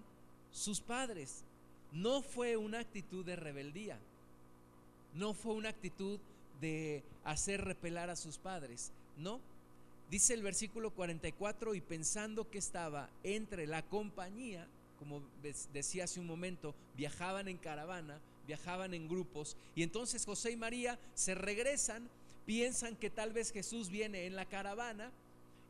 [0.50, 1.44] sus padres.
[1.92, 3.98] No fue una actitud de rebeldía,
[5.14, 6.18] no fue una actitud
[6.60, 9.40] de hacer repelar a sus padres, no.
[10.10, 14.66] Dice el versículo 44, y pensando que estaba entre la compañía,
[15.02, 15.20] como
[15.72, 20.96] decía hace un momento, viajaban en caravana, viajaban en grupos, y entonces José y María
[21.12, 22.08] se regresan,
[22.46, 25.10] piensan que tal vez Jesús viene en la caravana,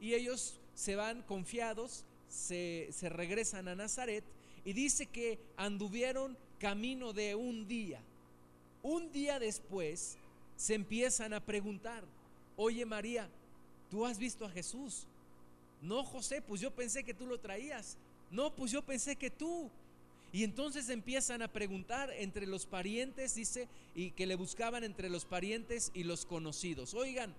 [0.02, 4.22] y ellos se van confiados, se, se regresan a Nazaret,
[4.66, 8.02] y dice que anduvieron camino de un día.
[8.82, 10.18] Un día después
[10.58, 12.04] se empiezan a preguntar,
[12.58, 13.30] oye María,
[13.90, 15.06] ¿tú has visto a Jesús?
[15.80, 17.96] No, José, pues yo pensé que tú lo traías.
[18.32, 19.70] No, pues yo pensé que tú.
[20.32, 25.26] Y entonces empiezan a preguntar entre los parientes, dice, y que le buscaban entre los
[25.26, 26.94] parientes y los conocidos.
[26.94, 27.34] Oigan,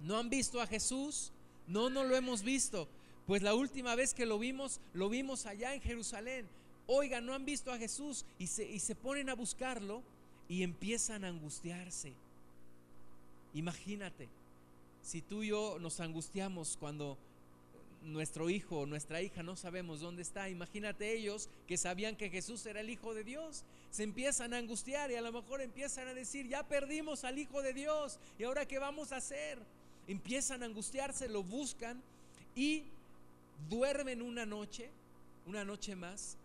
[0.00, 1.30] ¿no han visto a Jesús?
[1.68, 2.88] No, no lo hemos visto.
[3.28, 6.48] Pues la última vez que lo vimos, lo vimos allá en Jerusalén.
[6.88, 8.26] Oigan, ¿no han visto a Jesús?
[8.40, 10.02] Y se, y se ponen a buscarlo
[10.48, 12.12] y empiezan a angustiarse.
[13.54, 14.28] Imagínate,
[15.00, 17.16] si tú y yo nos angustiamos cuando
[18.02, 22.64] nuestro hijo o nuestra hija no sabemos dónde está, imagínate ellos que sabían que Jesús
[22.66, 26.14] era el Hijo de Dios, se empiezan a angustiar y a lo mejor empiezan a
[26.14, 29.58] decir, ya perdimos al Hijo de Dios y ahora qué vamos a hacer.
[30.06, 32.02] Empiezan a angustiarse, lo buscan
[32.54, 32.84] y
[33.68, 34.90] duermen una noche,
[35.46, 36.36] una noche más.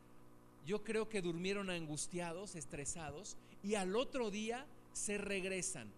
[0.66, 5.92] Yo creo que durmieron angustiados, estresados y al otro día se regresan.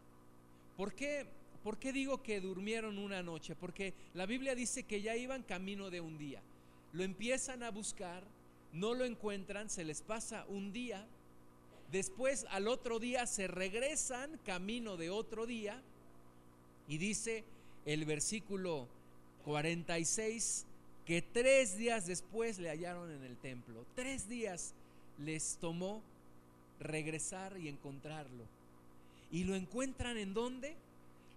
[0.76, 1.26] ¿Por qué?
[1.68, 3.54] ¿Por qué digo que durmieron una noche?
[3.54, 6.42] Porque la Biblia dice que ya iban camino de un día.
[6.94, 8.24] Lo empiezan a buscar,
[8.72, 11.06] no lo encuentran, se les pasa un día.
[11.92, 15.84] Después al otro día se regresan camino de otro día.
[16.88, 17.44] Y dice
[17.86, 18.88] el versículo
[19.44, 20.66] 46
[21.06, 23.86] que tres días después le hallaron en el templo.
[23.94, 24.74] Tres días
[25.18, 26.02] les tomó
[26.80, 28.46] regresar y encontrarlo.
[29.34, 30.78] ¿Y lo encuentran en dónde?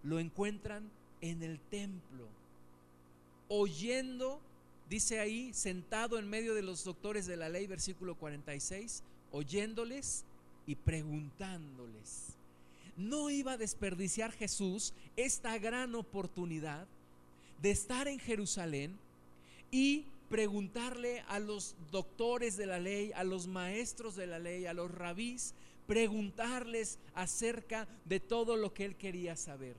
[0.03, 2.27] Lo encuentran en el templo,
[3.49, 4.41] oyendo,
[4.89, 10.25] dice ahí, sentado en medio de los doctores de la ley, versículo 46, oyéndoles
[10.67, 12.37] y preguntándoles.
[12.97, 16.87] No iba a desperdiciar Jesús esta gran oportunidad
[17.61, 18.99] de estar en Jerusalén
[19.71, 24.73] y preguntarle a los doctores de la ley, a los maestros de la ley, a
[24.73, 25.55] los rabís,
[25.87, 29.77] preguntarles acerca de todo lo que él quería saber.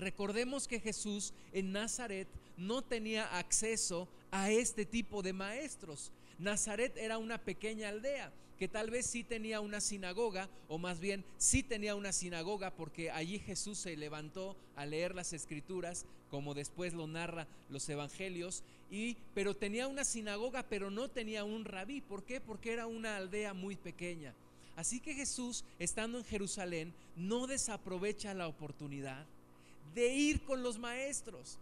[0.00, 6.10] Recordemos que Jesús en Nazaret no tenía acceso a este tipo de maestros.
[6.38, 11.22] Nazaret era una pequeña aldea que tal vez sí tenía una sinagoga, o más bien
[11.36, 16.94] sí tenía una sinagoga porque allí Jesús se levantó a leer las escrituras, como después
[16.94, 22.00] lo narra los evangelios, y pero tenía una sinagoga, pero no tenía un rabí.
[22.00, 22.40] ¿Por qué?
[22.40, 24.34] Porque era una aldea muy pequeña.
[24.76, 29.26] Así que Jesús, estando en Jerusalén, no desaprovecha la oportunidad
[29.94, 31.58] de ir con los maestros.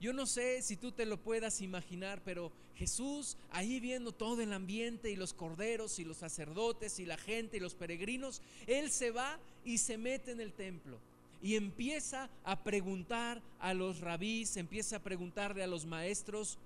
[0.00, 4.52] Yo no sé si tú te lo puedas imaginar, pero Jesús ahí viendo todo el
[4.52, 9.10] ambiente y los corderos y los sacerdotes y la gente y los peregrinos, Él se
[9.10, 10.98] va y se mete en el templo
[11.42, 16.58] y empieza a preguntar a los rabís, empieza a preguntarle a los maestros,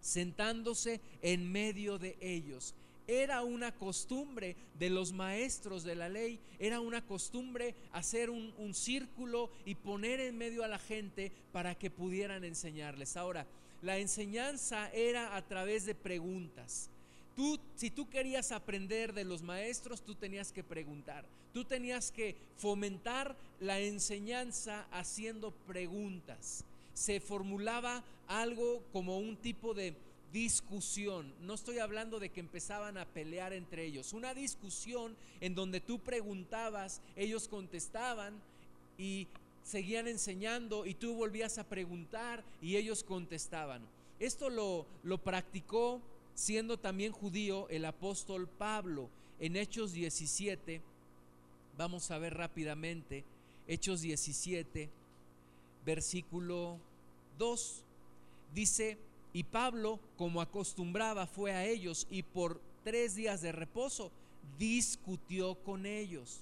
[0.00, 2.74] sentándose en medio de ellos.
[3.08, 8.74] Era una costumbre de los maestros de la ley, era una costumbre hacer un, un,
[8.74, 13.16] círculo y poner en medio a la gente para que pudieran enseñarles.
[13.16, 13.46] Ahora,
[13.80, 16.90] la enseñanza era a través de preguntas.
[17.36, 21.24] Tú, si tú querías aprender de los maestros, tú tenías que preguntar.
[21.52, 26.64] Tú tenías que fomentar la enseñanza haciendo preguntas.
[26.94, 29.94] Se formulaba algo como un tipo de
[30.32, 31.32] discusión.
[31.40, 34.12] No estoy hablando de que empezaban a pelear entre ellos.
[34.12, 38.40] Una discusión en donde tú preguntabas, ellos contestaban
[38.96, 39.26] y
[39.62, 43.82] seguían enseñando y tú volvías a preguntar y ellos contestaban.
[44.18, 46.00] Esto lo, lo practicó
[46.34, 49.08] siendo también judío el apóstol Pablo
[49.40, 50.80] en Hechos 17.
[51.76, 53.24] Vamos a ver rápidamente.
[53.66, 54.88] Hechos 17,
[55.84, 56.78] versículo
[57.38, 57.84] 2.
[58.54, 58.98] Dice,
[59.38, 64.10] y Pablo, como acostumbraba, fue a ellos y por tres días de reposo
[64.58, 66.40] discutió con ellos.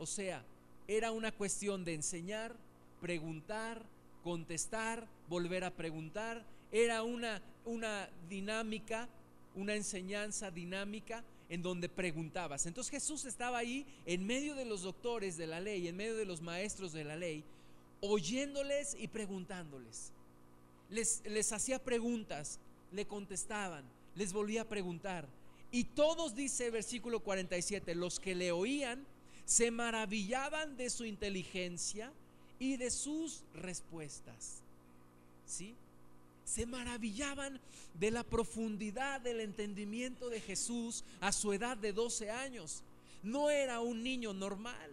[0.00, 0.42] O sea,
[0.88, 2.56] era una cuestión de enseñar,
[3.00, 3.86] preguntar,
[4.24, 6.44] contestar, volver a preguntar.
[6.72, 9.08] Era una, una dinámica,
[9.54, 12.66] una enseñanza dinámica en donde preguntabas.
[12.66, 16.24] Entonces Jesús estaba ahí en medio de los doctores de la ley, en medio de
[16.24, 17.44] los maestros de la ley,
[18.00, 20.13] oyéndoles y preguntándoles
[20.94, 22.58] les, hacía preguntas,
[22.92, 25.26] le contestaban, les volvía a preguntar.
[25.70, 29.04] Y todos, dice versículo 47, los que le oían
[29.44, 32.12] se maravillaban de su inteligencia
[32.58, 34.62] y de sus respuestas.
[35.46, 35.74] ¿Sí?
[36.44, 37.60] se maravillaban
[37.94, 42.82] de la profundidad del entendimiento de Jesús a su edad de 12 años.
[43.22, 44.90] No era un niño normal,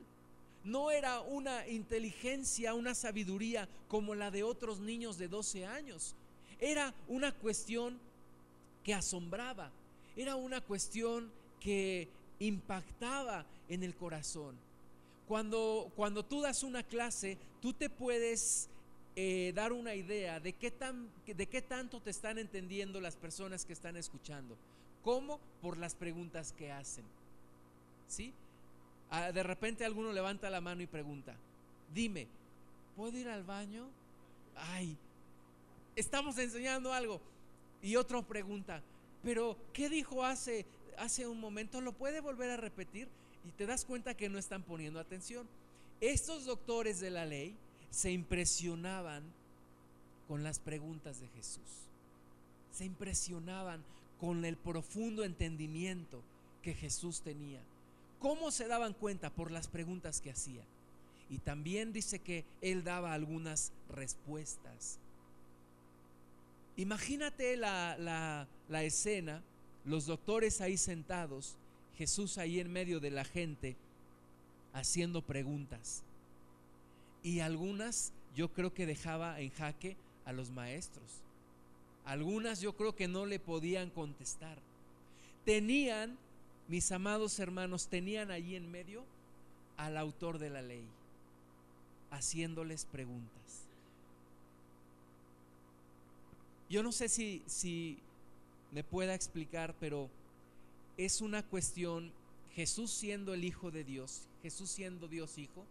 [0.63, 6.15] no era una inteligencia, una sabiduría como la de otros niños de 12 años.
[6.59, 7.99] Era una cuestión
[8.83, 9.71] que asombraba,
[10.15, 12.07] era una cuestión que
[12.39, 14.55] impactaba en el corazón.
[15.27, 18.69] Cuando, cuando tú das una clase, tú te puedes
[19.15, 23.65] eh, dar una idea de qué, tan, de qué tanto te están entendiendo las personas
[23.65, 24.57] que están escuchando.
[25.03, 25.39] ¿Cómo?
[25.61, 27.05] Por las preguntas que hacen.
[28.07, 28.33] ¿Sí?
[29.11, 31.35] Ah, de repente alguno levanta la mano y pregunta,
[31.93, 32.27] dime,
[32.95, 33.89] ¿puedo ir al baño?
[34.55, 34.97] Ay,
[35.97, 37.19] estamos enseñando algo.
[37.81, 38.81] Y otro pregunta,
[39.21, 40.65] pero ¿qué dijo hace,
[40.97, 41.81] hace un momento?
[41.81, 43.09] ¿Lo puede volver a repetir?
[43.45, 45.45] Y te das cuenta que no están poniendo atención.
[45.99, 47.57] Estos doctores de la ley
[47.89, 49.23] se impresionaban
[50.29, 51.89] con las preguntas de Jesús.
[52.71, 53.83] Se impresionaban
[54.21, 56.23] con el profundo entendimiento
[56.61, 57.59] que Jesús tenía.
[58.21, 59.31] ¿Cómo se daban cuenta?
[59.31, 60.63] Por las preguntas que hacía.
[61.27, 64.99] Y también dice que él daba algunas respuestas.
[66.77, 67.97] Imagínate la,
[68.69, 69.41] la, escena,
[69.85, 71.57] los doctores ahí sentados,
[71.97, 73.75] Jesús ahí en medio de la gente,
[74.71, 76.03] haciendo preguntas.
[77.23, 81.21] Y algunas yo creo que dejaba en jaque a los maestros.
[82.05, 84.59] Algunas yo creo que no le podían contestar.
[85.43, 86.17] Tenían
[86.67, 89.03] mis amados hermanos, tenían allí en medio
[89.77, 90.85] al autor de la ley,
[92.11, 93.65] haciéndoles preguntas.
[96.69, 97.97] Yo no sé si, si
[98.71, 100.09] me pueda explicar, pero
[100.97, 102.11] es una cuestión,
[102.53, 105.65] Jesús siendo el Hijo de Dios, Jesús siendo Dios Hijo,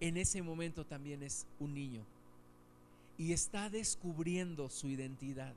[0.00, 2.02] en ese momento también es un niño.
[3.16, 5.52] Y está descubriendo su identidad.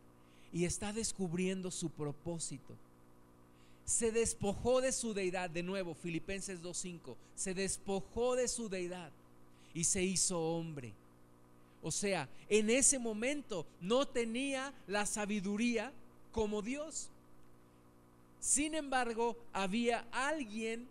[0.51, 2.75] Y está descubriendo su propósito
[3.85, 9.11] se despojó de su deidad, de nuevo, Filipenses 2.5, se despojó de su deidad
[9.73, 10.93] y se hizo hombre.
[11.81, 15.91] O sea, en ese momento no tenía la sabiduría
[16.31, 17.09] como Dios.
[18.39, 20.87] Sin embargo, había alguien,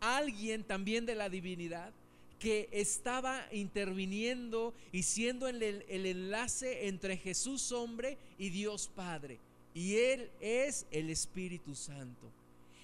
[0.00, 1.92] alguien también de la divinidad,
[2.38, 9.38] que estaba interviniendo y siendo el, el enlace entre Jesús hombre y Dios Padre.
[9.74, 12.26] Y Él es el Espíritu Santo.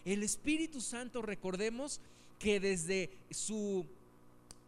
[0.04, 2.00] El Espíritu Santo, recordemos
[2.38, 3.84] que desde su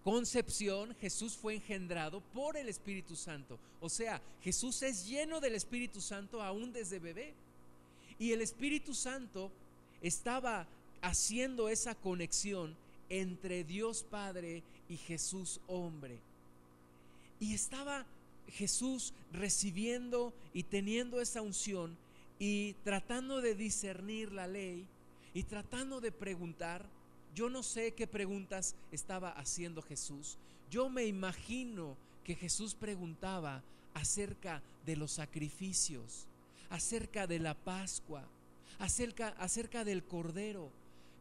[0.02, 3.59] concepción Jesús fue engendrado por el Espíritu Santo.
[3.81, 7.35] O sea, Jesús es lleno del Espíritu Santo aún desde bebé.
[8.18, 9.52] Y el Espíritu Santo
[10.02, 10.66] estaba
[11.02, 12.74] haciendo esa conexión
[13.09, 16.18] entre Dios Padre y Jesús hombre.
[17.38, 18.04] Y estaba
[18.48, 21.96] Jesús recibiendo y teniendo esa unción
[22.38, 24.87] y tratando de discernir la ley
[25.35, 26.88] y tratando de preguntar,
[27.35, 30.38] yo no sé qué preguntas estaba haciendo Jesús.
[30.70, 33.62] Yo me imagino que Jesús preguntaba
[33.94, 36.27] acerca de los sacrificios,
[36.70, 38.24] acerca de la Pascua,
[38.79, 40.70] acerca, acerca del Cordero.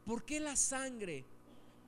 [0.05, 1.25] ¿Por qué la sangre?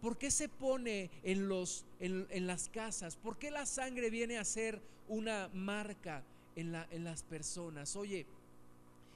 [0.02, 3.18] ¿Por qué se pone en, los, en, en las casas?
[3.18, 6.24] ¿Por qué la sangre viene a ser una marca
[6.56, 7.96] en, la, en las personas?
[7.96, 8.26] Oye,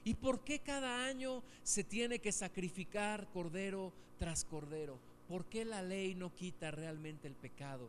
[0.04, 4.98] ¿Y por qué cada año se tiene que sacrificar cordero tras cordero?
[5.28, 7.88] ¿Por qué la ley no quita realmente el pecado?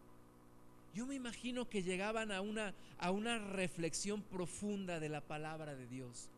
[0.94, 5.88] Yo me imagino que llegaban a una, a una reflexión profunda de la palabra de
[5.88, 6.30] Dios.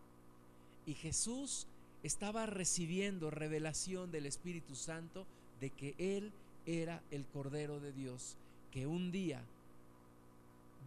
[0.87, 1.67] Y Jesús
[2.01, 5.27] estaba recibiendo revelación del Espíritu Santo
[5.59, 6.31] de que Él
[6.65, 8.35] era el Cordero de Dios,
[8.71, 9.43] que un día,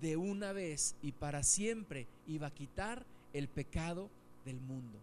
[0.00, 4.10] de una vez y para siempre, iba a quitar el pecado
[4.44, 4.98] del mundo.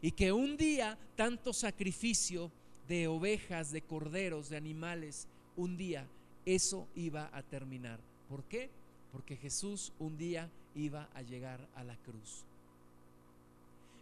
[0.00, 2.50] Y que un día tanto sacrificio
[2.88, 6.06] de ovejas, de corderos, de animales, un día
[6.44, 8.00] eso iba a terminar.
[8.28, 8.70] ¿Por qué?
[9.12, 12.44] Porque Jesús un día iba a llegar a la cruz.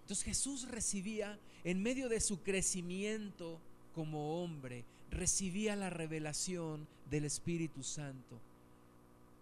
[0.02, 3.60] Entonces Jesús recibía, en medio de su crecimiento
[3.94, 8.40] como hombre, recibía la revelación del Espíritu Santo.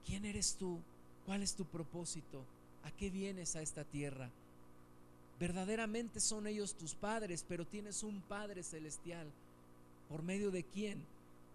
[0.04, 0.78] ¿Quién eres tú?
[1.24, 2.44] ¿Cuál es tu propósito?
[2.82, 4.30] ¿A qué vienes a esta tierra?
[5.40, 9.26] Verdaderamente son ellos tus padres, pero tienes un Padre celestial.
[10.10, 11.02] ¿Por medio de quién?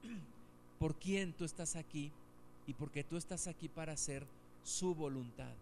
[0.80, 2.12] ¿Por quién tú estás aquí?
[2.66, 4.26] Y porque tú estás aquí para hacer
[4.64, 5.54] su voluntad.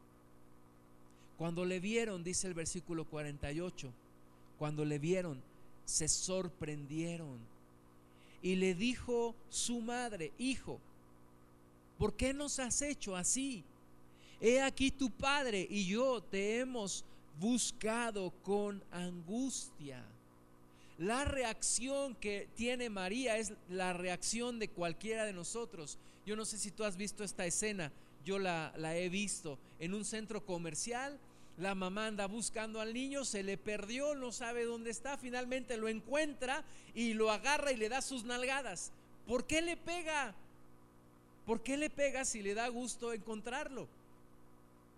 [1.37, 3.91] Cuando le vieron, dice el versículo 48,
[4.57, 5.41] cuando le vieron,
[5.83, 7.37] se sorprendieron.
[8.41, 10.79] Y le dijo su madre, hijo,
[11.97, 13.65] ¿por qué nos has hecho así?
[14.43, 17.05] he aquí tu padre y yo te hemos
[17.39, 20.03] buscado con angustia.
[20.97, 25.97] La reacción que tiene María es la reacción de cualquiera de nosotros.
[26.25, 27.91] Yo no sé si tú has visto esta escena,
[28.23, 31.19] yo la, la he visto en un centro comercial.
[31.57, 35.87] La mamá anda buscando al niño, se le perdió, no sabe dónde está, finalmente lo
[35.87, 36.63] encuentra
[36.95, 38.91] y lo agarra y le da sus nalgadas.
[39.27, 40.33] ¿Por qué le pega?
[41.45, 43.87] ¿Por qué le pega si le da gusto encontrarlo?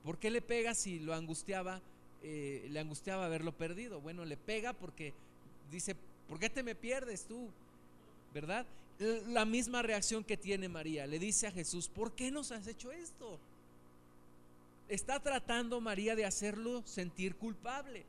[0.03, 1.81] ¿Por qué le pega si lo angustiaba,
[2.27, 4.01] eh, le angustiaba haberlo perdido?
[4.01, 5.13] Bueno, le pega porque
[5.69, 5.95] dice,
[6.27, 7.49] ¿por qué te me pierdes tú?
[8.33, 8.65] ¿Verdad?
[9.27, 11.05] La misma reacción que tiene María.
[11.05, 13.37] Le dice a Jesús, ¿por qué nos has hecho esto?
[14.89, 18.05] Está tratando María de hacerlo sentir culpable.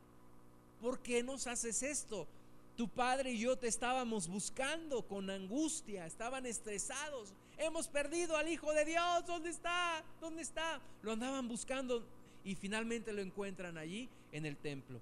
[0.81, 2.27] ¿Por qué nos haces esto?
[2.75, 7.35] Tu padre y yo te estábamos buscando con angustia, estaban estresados.
[7.59, 10.03] Hemos perdido al Hijo de Dios, ¿dónde está?
[10.23, 10.81] ¿Dónde está?
[11.03, 12.03] Lo andaban buscando
[12.47, 15.01] y finalmente lo encuentran allí en el templo.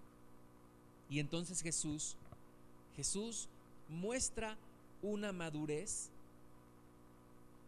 [1.08, 2.16] Y entonces Jesús
[2.96, 3.48] Jesús
[3.88, 4.56] muestra
[5.02, 6.10] una madurez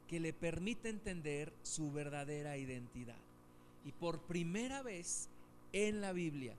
[0.08, 3.18] que le permite entender su verdadera identidad.
[3.84, 5.28] Y por primera vez
[5.72, 6.54] en la Biblia,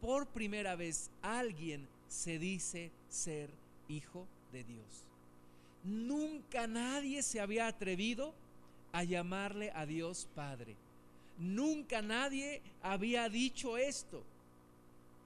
[0.00, 3.50] por primera vez alguien se dice ser
[3.88, 5.04] hijo de Dios.
[5.84, 8.34] Nunca nadie se había atrevido
[8.92, 10.76] a llamarle a Dios Padre.
[11.38, 14.22] Nunca nadie había dicho esto.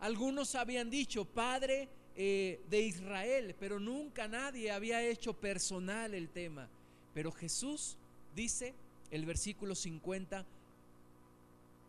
[0.01, 6.69] Algunos habían dicho, Padre eh, de Israel, pero nunca nadie había hecho personal el tema.
[7.15, 7.97] Pero Jesús
[8.35, 8.75] dice,
[9.11, 10.45] el versículo 50,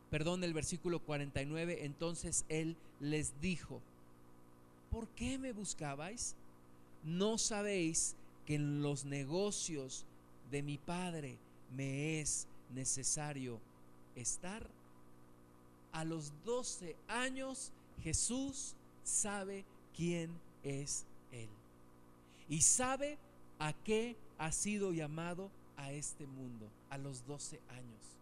[0.09, 3.81] perdón, el versículo 49, entonces Él les dijo,
[4.89, 6.35] ¿por qué me buscabais?
[7.03, 8.15] ¿No sabéis
[8.45, 10.05] que en los negocios
[10.51, 11.37] de mi Padre
[11.75, 13.59] me es necesario
[14.15, 14.67] estar?
[15.91, 20.31] A los 12 años Jesús sabe quién
[20.63, 21.49] es Él.
[22.49, 23.17] Y sabe
[23.59, 28.17] a qué ha sido llamado a este mundo a los 12 años.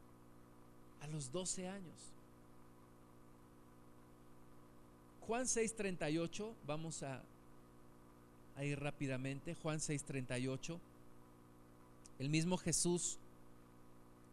[1.01, 2.13] A los 12 años.
[5.27, 7.21] Juan 6:38, vamos a,
[8.55, 9.55] a ir rápidamente.
[9.55, 10.79] Juan 6:38.
[12.17, 13.17] El mismo Jesús,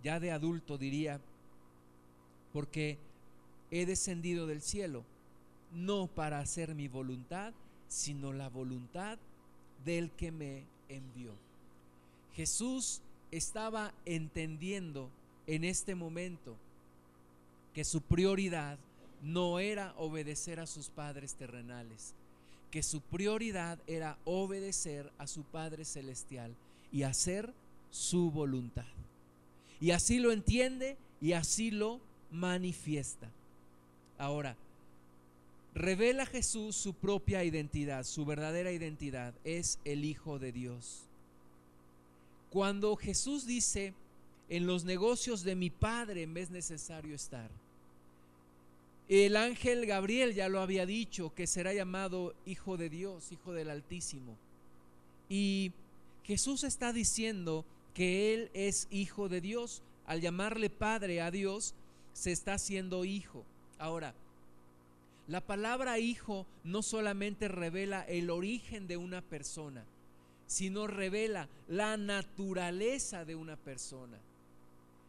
[0.03, 1.21] ya de adulto, diría,
[2.57, 2.97] porque
[3.71, 5.05] he descendido del cielo
[5.75, 7.53] no para hacer mi voluntad,
[7.87, 9.19] sino la voluntad
[9.85, 11.33] del que me envió.
[12.35, 15.11] Jesús estaba entendiendo
[15.47, 16.57] en este momento
[17.75, 18.79] que su prioridad
[19.23, 22.15] no era obedecer a sus padres terrenales,
[22.71, 26.57] que su prioridad era obedecer a su Padre Celestial
[26.91, 27.53] y hacer
[27.91, 28.87] su voluntad.
[29.79, 32.01] Y así lo entiende y así lo
[32.37, 33.30] manifiesta.
[34.18, 34.57] Ahora,
[35.74, 41.03] revela Jesús su propia identidad, su verdadera identidad, es el Hijo de Dios.
[42.51, 43.93] Cuando Jesús dice,
[44.49, 47.51] en los negocios de mi Padre me es necesario estar,
[49.09, 53.70] el ángel Gabriel ya lo había dicho, que será llamado Hijo de Dios, Hijo del
[53.70, 54.37] Altísimo.
[55.28, 55.72] Y
[56.24, 57.64] Jesús está diciendo
[57.95, 59.82] que Él es Hijo de Dios.
[60.07, 61.74] Al llamarle Padre a Dios,
[62.17, 63.45] se está haciendo Hijo.
[63.79, 64.14] Ahora,
[65.29, 69.85] la palabra hijo no solamente revela el origen de una persona,
[70.47, 74.17] sino revela la naturaleza de una persona.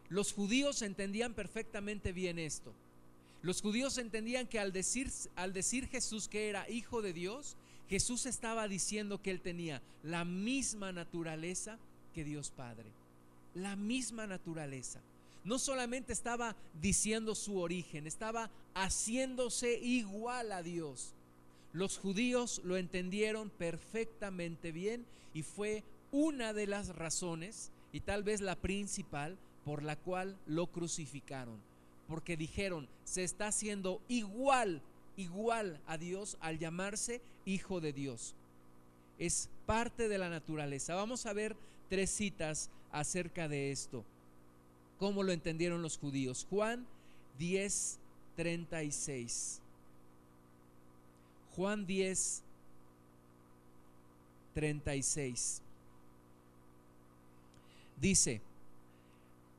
[0.09, 2.73] Los judíos entendían perfectamente bien esto.
[3.41, 7.55] Los judíos entendían que al decir, al decir Jesús que era hijo de Dios,
[7.89, 11.77] Jesús estaba diciendo que él tenía la misma naturaleza
[12.13, 12.89] que Dios Padre.
[13.53, 14.99] La misma naturaleza
[15.47, 21.13] no solamente estaba diciendo su origen, estaba haciéndose igual a Dios.
[21.71, 28.41] Los judíos lo entendieron perfectamente bien y fue una de las razones, y tal vez
[28.41, 31.55] la principal, por la cual lo crucificaron.
[32.09, 34.81] Porque dijeron, se está haciendo igual,
[35.15, 38.35] igual a Dios al llamarse Hijo de Dios.
[39.17, 40.95] Es parte de la naturaleza.
[40.95, 41.55] Vamos a ver
[41.89, 44.03] tres citas acerca de esto
[44.99, 46.45] cómo lo entendieron los judíos.
[46.49, 46.85] Juan
[47.37, 47.99] 10,
[48.35, 49.61] 36.
[51.55, 52.43] Juan 10,
[54.53, 55.61] 36.
[57.99, 58.41] Dice,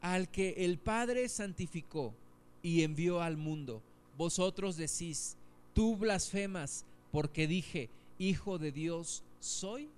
[0.00, 2.14] al que el Padre santificó
[2.62, 3.82] y envió al mundo,
[4.16, 5.36] vosotros decís,
[5.74, 9.88] tú blasfemas porque dije, Hijo de Dios soy.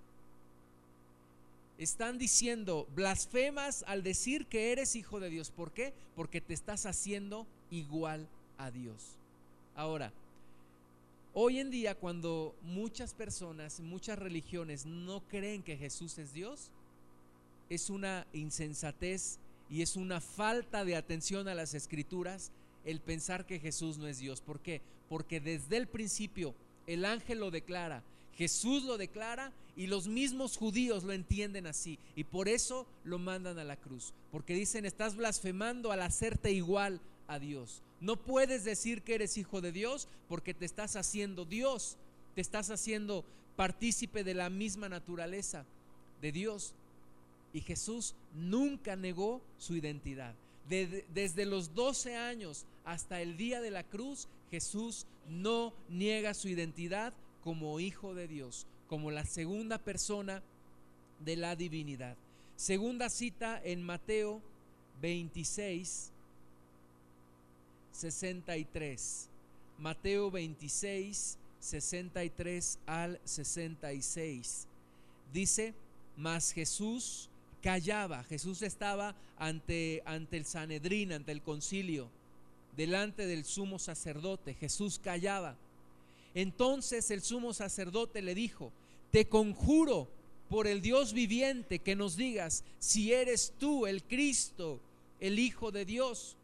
[1.81, 5.51] Están diciendo, blasfemas al decir que eres hijo de Dios.
[5.51, 5.95] ¿Por qué?
[6.15, 8.29] Porque te estás haciendo igual
[8.59, 9.17] a Dios.
[9.75, 10.13] Ahora,
[11.33, 16.71] hoy en día cuando muchas personas, muchas religiones no creen que Jesús es Dios,
[17.71, 19.39] es una insensatez
[19.71, 22.53] y es una falta de atención a las escrituras
[22.85, 24.43] el pensar que Jesús no es Dios.
[24.43, 24.83] ¿Por qué?
[25.09, 26.55] Porque desde el principio
[26.87, 28.03] el ángel lo declara,
[28.41, 31.99] Jesús lo declara y los mismos judíos lo entienden así.
[32.17, 34.15] Y por eso lo mandan a la cruz.
[34.33, 37.83] Porque dicen, estás blasfemando al hacerte igual a Dios.
[38.01, 41.99] No puedes decir que eres hijo de Dios porque te estás haciendo Dios.
[42.35, 43.27] Te estás haciendo
[43.57, 45.67] partícipe de la misma naturaleza
[46.23, 46.73] de Dios.
[47.53, 50.35] Y Jesús nunca negó su identidad.
[50.67, 57.13] desde los 12 años hasta el día de la cruz, Jesús no niega su identidad
[57.43, 60.43] como hijo de Dios, como la segunda persona
[61.21, 62.17] de la divinidad.
[62.57, 64.43] Segunda cita en Mateo
[65.01, 66.13] 26,
[67.93, 69.29] 63.
[69.79, 74.67] Mateo 26, 63 al 66.
[75.33, 75.75] Dice,
[76.17, 77.29] mas Jesús
[77.63, 82.09] callaba, Jesús estaba ante, ante el Sanedrín, ante el concilio,
[82.77, 85.57] delante del sumo sacerdote, Jesús callaba.
[86.35, 88.73] Entonces el sumo sacerdote le dijo,
[89.11, 90.09] te conjuro
[90.49, 94.81] por el Dios viviente que nos digas si eres tú el Cristo,
[95.21, 96.37] el Hijo de Dios.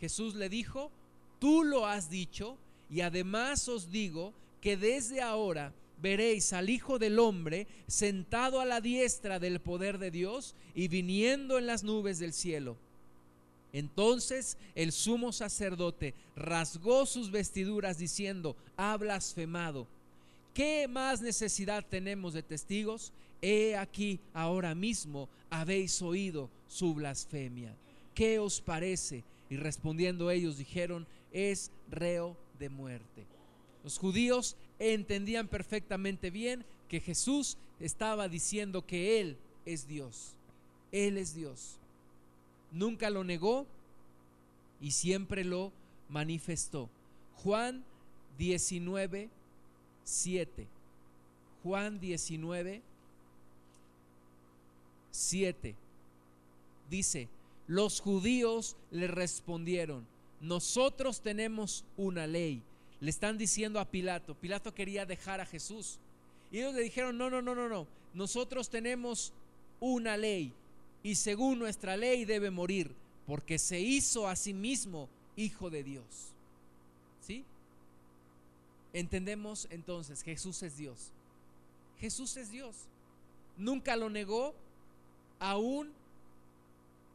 [0.00, 0.90] Jesús le dijo,
[1.38, 2.56] tú lo has dicho
[2.90, 8.80] y además os digo que desde ahora veréis al Hijo del Hombre sentado a la
[8.80, 12.76] diestra del poder de Dios y viniendo en las nubes del cielo.
[13.76, 19.86] Entonces el sumo sacerdote rasgó sus vestiduras diciendo, ha blasfemado.
[20.54, 23.12] ¿Qué más necesidad tenemos de testigos?
[23.42, 27.76] He aquí ahora mismo habéis oído su blasfemia.
[28.14, 29.24] ¿Qué os parece?
[29.50, 33.26] Y respondiendo ellos dijeron, es reo de muerte.
[33.84, 40.34] Los judíos entendían perfectamente bien que Jesús estaba diciendo que Él es Dios.
[40.92, 41.78] Él es Dios
[42.72, 43.66] nunca lo negó
[44.80, 45.72] y siempre lo
[46.08, 46.88] manifestó.
[47.36, 47.84] Juan
[48.38, 49.28] 19,
[50.04, 50.66] 7.
[51.62, 52.82] Juan 19,
[55.10, 55.74] 7.
[56.90, 57.28] Dice,
[57.66, 60.06] los judíos le respondieron,
[60.40, 62.62] nosotros tenemos una ley.
[63.00, 65.98] Le están diciendo a Pilato, Pilato quería dejar a Jesús.
[66.52, 69.32] Y ellos le dijeron, no, no, no, no, no, nosotros tenemos
[69.80, 70.52] una ley
[71.06, 72.92] y según nuestra ley debe morir,
[73.28, 76.32] porque se hizo a sí mismo hijo de Dios.
[77.20, 77.44] ¿Sí?
[78.92, 81.12] Entendemos entonces, Jesús es Dios.
[82.00, 82.74] Jesús es Dios.
[83.56, 84.52] Nunca lo negó,
[85.38, 85.92] aún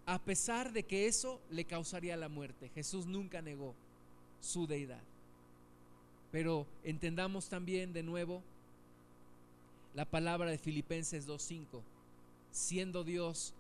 [0.06, 2.70] a pesar de que eso le causaría la muerte.
[2.74, 3.76] Jesús nunca negó
[4.40, 5.04] su deidad.
[6.32, 8.42] Pero entendamos también de nuevo
[9.96, 11.82] la palabra de Filipenses 2.5.
[12.54, 13.54] Siendo Dios,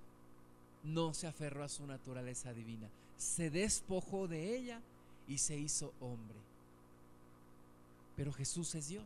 [0.84, 4.82] no se aferró a su naturaleza divina, se despojó de ella
[5.27, 6.38] y se hizo hombre.
[8.15, 9.05] Pero Jesús es Dios.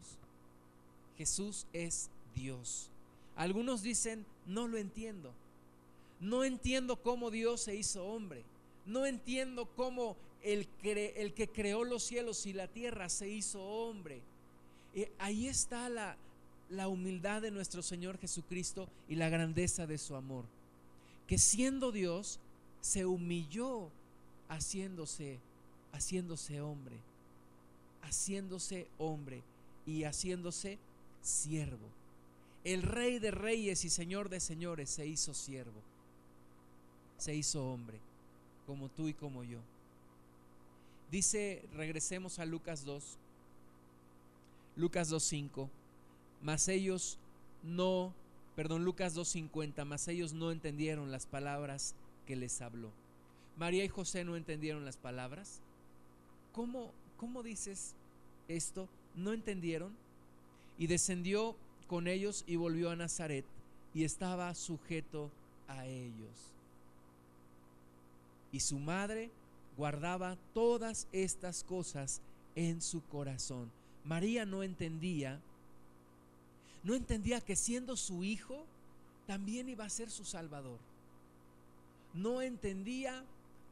[1.17, 2.89] Jesús es Dios.
[3.35, 5.33] Algunos dicen, no lo entiendo.
[6.19, 8.43] No entiendo cómo Dios se hizo hombre.
[8.85, 14.21] No entiendo cómo el, el que creó los cielos y la tierra se hizo hombre.
[14.93, 16.17] Eh, ahí está la,
[16.69, 20.45] la humildad de nuestro Señor Jesucristo y la grandeza de su amor
[21.27, 22.39] que siendo Dios
[22.81, 23.89] se humilló
[24.47, 25.39] haciéndose
[25.95, 26.97] haciéndose hombre,
[28.01, 29.41] haciéndose hombre
[29.85, 30.77] y haciéndose
[31.21, 31.87] siervo.
[32.65, 35.81] El rey de reyes y señor de señores se hizo siervo.
[37.17, 37.99] Se hizo hombre,
[38.67, 39.59] como tú y como yo.
[41.11, 43.17] Dice, regresemos a Lucas 2.
[44.75, 45.69] Lucas 2:5.
[46.41, 47.17] Mas ellos
[47.63, 48.13] no
[48.55, 51.95] perdón, Lucas 2.50, mas ellos no entendieron las palabras
[52.25, 52.91] que les habló.
[53.57, 55.61] María y José no entendieron las palabras.
[56.53, 57.95] ¿Cómo, cómo dices
[58.47, 58.87] esto?
[59.15, 59.93] ¿No entendieron?
[60.77, 61.55] Y descendió
[61.87, 63.45] con ellos y volvió a Nazaret
[63.93, 65.31] y estaba sujeto
[65.67, 66.53] a ellos.
[68.51, 69.31] Y su madre
[69.77, 72.21] guardaba todas estas cosas
[72.55, 73.71] en su corazón.
[74.03, 75.41] María no entendía
[76.85, 78.63] no entendía que siendo su hijo,
[79.25, 80.77] también iba a ser su salvador.
[82.13, 83.25] No entendía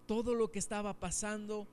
[0.07, 1.67] todo lo que estaba pasando,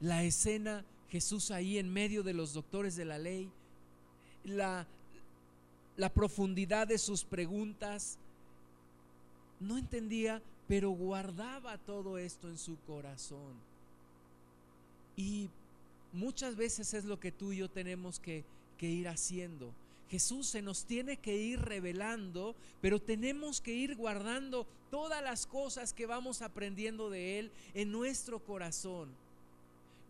[0.00, 3.52] la escena, Jesús ahí en medio de los doctores de la ley,
[4.42, 4.84] la,
[5.96, 8.18] la profundidad de sus preguntas,
[9.60, 13.54] no entendía, pero guardaba todo esto en su corazón.
[15.16, 15.50] Y
[16.12, 18.44] muchas veces es lo que tú y yo tenemos que,
[18.76, 19.72] que ir haciendo.
[20.12, 25.94] Jesús se nos tiene que ir revelando, pero tenemos que ir guardando todas las cosas
[25.94, 29.08] que vamos aprendiendo de Él en nuestro corazón.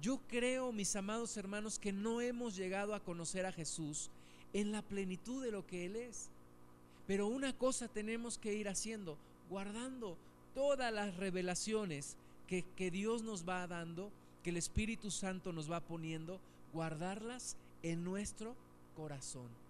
[0.00, 4.10] Yo creo, mis amados hermanos, que no hemos llegado a conocer a Jesús
[4.52, 6.30] en la plenitud de lo que Él es.
[7.06, 9.16] Pero una cosa tenemos que ir haciendo,
[9.48, 10.18] guardando
[10.52, 12.16] todas las revelaciones
[12.48, 14.10] que, que Dios nos va dando,
[14.42, 16.40] que el Espíritu Santo nos va poniendo,
[16.72, 18.56] guardarlas en nuestro
[18.96, 19.61] corazón,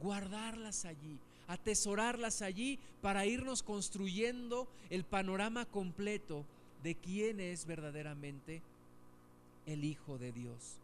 [0.00, 1.18] guardarlas allí,
[1.48, 6.44] atesorarlas allí para irnos construyendo el panorama completo
[6.82, 8.62] de quién es verdaderamente
[9.66, 10.76] el Hijo de Dios.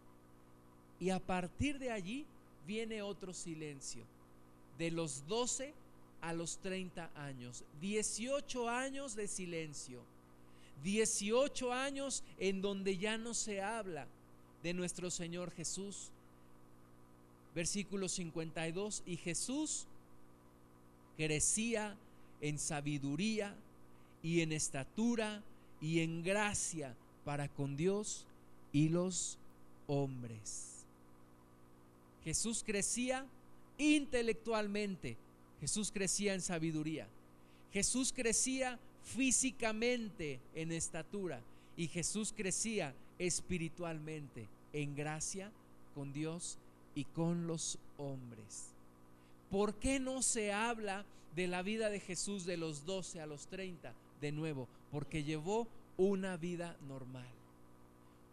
[1.00, 2.26] Y a partir de allí
[2.66, 4.04] viene otro silencio.
[4.78, 5.74] De los 12
[6.20, 7.64] a los 30 años.
[7.80, 10.00] 18 años de silencio.
[10.82, 14.06] 18 años en donde ya no se habla
[14.62, 16.10] de nuestro Señor Jesús.
[17.54, 19.02] Versículo 52.
[19.06, 19.86] Y Jesús
[21.16, 21.96] crecía
[22.40, 23.54] en sabiduría
[24.22, 25.42] y en estatura
[25.80, 26.94] y en gracia
[27.24, 28.26] para con Dios
[28.72, 29.38] y los
[29.86, 30.84] hombres.
[32.24, 33.26] Jesús crecía
[33.78, 35.16] intelectualmente
[35.62, 37.06] Jesús crecía en sabiduría.
[37.72, 41.40] Jesús crecía físicamente en estatura.
[41.76, 45.52] Y Jesús crecía espiritualmente en gracia
[45.94, 46.58] con Dios
[46.94, 48.72] y con los hombres.
[49.50, 51.04] ¿Por qué no se habla
[51.36, 53.92] de la vida de Jesús de los 12 a los 30?
[54.20, 57.28] De nuevo, porque llevó una vida normal.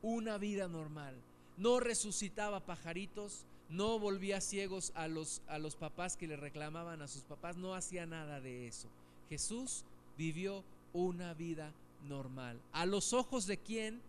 [0.02, 1.16] Una vida normal.
[1.58, 7.08] No resucitaba pajaritos, no volvía ciegos a los, a los papás que le reclamaban a
[7.08, 8.88] sus papás, no hacía nada de eso.
[9.30, 9.84] Jesús
[10.18, 11.74] vivió una vida
[12.08, 12.60] normal.
[12.72, 14.02] ¿A los ojos de quién?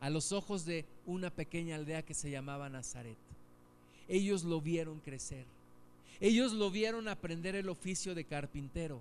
[0.00, 3.16] A los ojos de una pequeña aldea que se llamaba Nazaret.
[4.08, 5.44] Ellos lo vieron crecer.
[6.20, 9.00] Ellos lo vieron aprender el oficio de carpintero.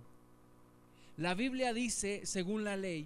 [1.17, 3.05] La Biblia dice, según la ley,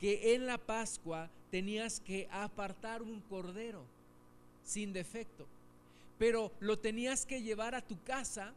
[0.00, 3.82] que en la Pascua tenías que apartar un cordero
[4.64, 5.46] sin defecto
[6.18, 8.52] pero lo tenías que llevar a tu casa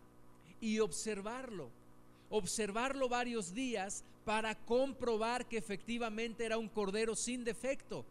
[0.62, 1.70] y observarlo.
[2.30, 8.06] Observarlo varios días para comprobar que efectivamente era un cordero sin defecto.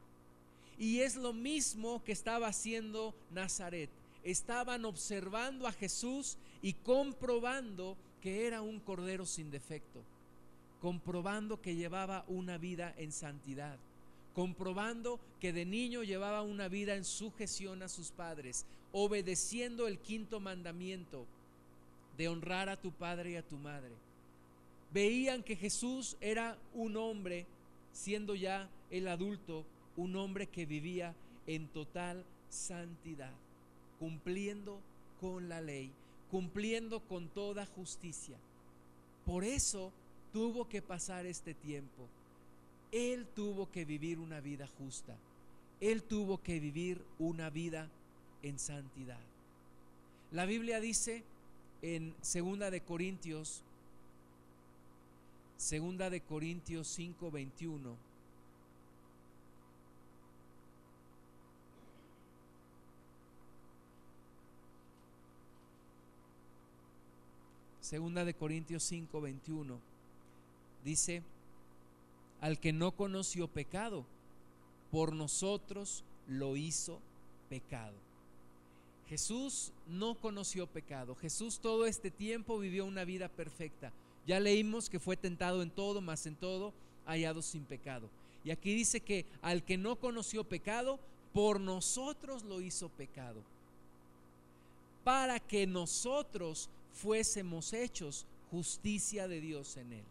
[0.78, 3.90] Y es lo mismo que estaba haciendo Nazaret.
[4.24, 10.02] Estaban observando a Jesús y comprobando que era un cordero sin defecto.
[10.80, 13.78] Comprobando que llevaba una vida en santidad
[14.38, 20.38] comprobando que de niño llevaba una vida en sujeción a sus padres, obedeciendo el quinto
[20.38, 21.26] mandamiento
[22.16, 23.90] de honrar a tu padre y a tu madre.
[24.92, 27.46] Veían que Jesús era un hombre,
[27.92, 29.64] siendo ya el adulto,
[29.96, 31.16] un hombre que vivía
[31.48, 33.32] en total santidad,
[33.98, 34.80] cumpliendo
[35.20, 35.90] con la ley,
[36.30, 38.36] cumpliendo con toda justicia.
[39.24, 39.92] Por eso
[40.32, 42.06] tuvo que pasar este tiempo
[42.92, 45.16] él tuvo que vivir una vida justa.
[45.80, 47.88] Él tuvo que vivir una vida
[48.42, 49.20] en santidad.
[50.32, 51.22] La Biblia dice
[51.82, 53.62] en Segunda de Corintios
[55.56, 57.96] Segunda de Corintios 5:21
[67.88, 69.78] Segunda de Corintios 5:21
[70.84, 71.22] dice
[72.42, 74.04] al que no conoció pecado,
[74.90, 77.00] por nosotros lo hizo
[77.48, 77.94] pecado.
[79.08, 81.14] Jesús no conoció pecado.
[81.14, 83.90] Jesús todo este tiempo vivió una vida perfecta.
[84.26, 86.74] Ya leímos que fue tentado en todo, más en todo,
[87.06, 88.10] hallado sin pecado.
[88.44, 91.00] Y aquí dice que al que no conoció pecado,
[91.32, 93.40] por nosotros lo hizo pecado.
[95.04, 100.04] Para que nosotros fuésemos hechos justicia de Dios en él.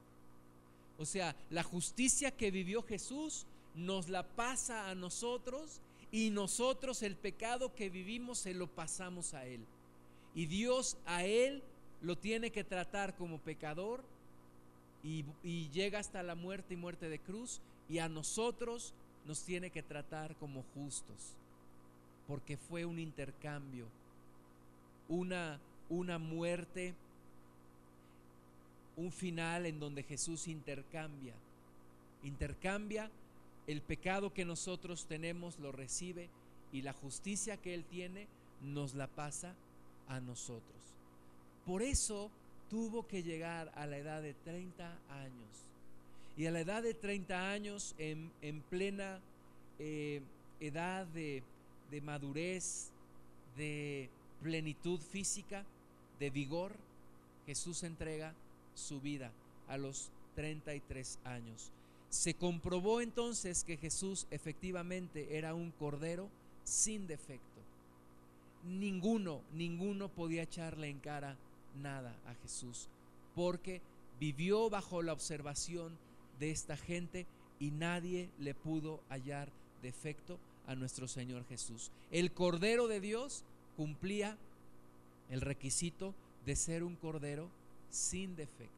[0.98, 7.16] O sea, la justicia que vivió Jesús nos la pasa a nosotros y nosotros el
[7.16, 9.66] pecado que vivimos se lo pasamos a Él.
[10.34, 11.62] Y Dios a Él
[12.02, 14.04] lo tiene que tratar como pecador
[15.04, 15.26] y,
[15.70, 18.94] llega hasta la muerte y muerte de cruz y a nosotros
[19.26, 21.36] nos tiene que tratar como justos
[22.28, 23.88] porque fue un intercambio,
[25.08, 25.60] una,
[25.90, 26.94] una muerte
[28.98, 31.36] un final en donde Jesús intercambia,
[32.24, 33.12] intercambia
[33.68, 36.30] el pecado que nosotros tenemos, lo recibe
[36.72, 38.28] y la justicia que Él tiene
[38.62, 39.54] nos la pasa
[40.08, 40.78] a nosotros.
[41.66, 42.32] Por eso
[42.70, 45.68] tuvo que llegar a la edad de 30 años.
[46.36, 48.32] Y a la edad de 30 años, en,
[48.70, 49.20] plena
[49.80, 50.22] eh,
[50.60, 51.44] edad de,
[51.92, 52.92] de madurez,
[53.58, 54.10] de
[54.42, 55.66] plenitud física,
[56.20, 56.76] de vigor,
[57.46, 58.34] Jesús entrega
[58.76, 59.32] su vida
[59.68, 61.72] a los 33 años.
[62.10, 66.30] Se comprobó entonces que Jesús efectivamente era un cordero
[66.64, 67.62] sin defecto.
[68.64, 71.38] Ninguno, ninguno podía echarle en cara
[71.82, 72.88] nada a Jesús,
[73.36, 73.82] porque
[74.20, 75.98] vivió bajo la observación
[76.40, 77.26] de esta gente
[77.60, 79.50] y nadie le pudo hallar
[79.82, 81.92] defecto a nuestro Señor Jesús.
[82.12, 83.44] El Cordero de Dios
[83.76, 84.38] cumplía
[85.30, 86.14] el requisito
[86.46, 87.50] de ser un Cordero
[87.90, 88.72] sin defecto,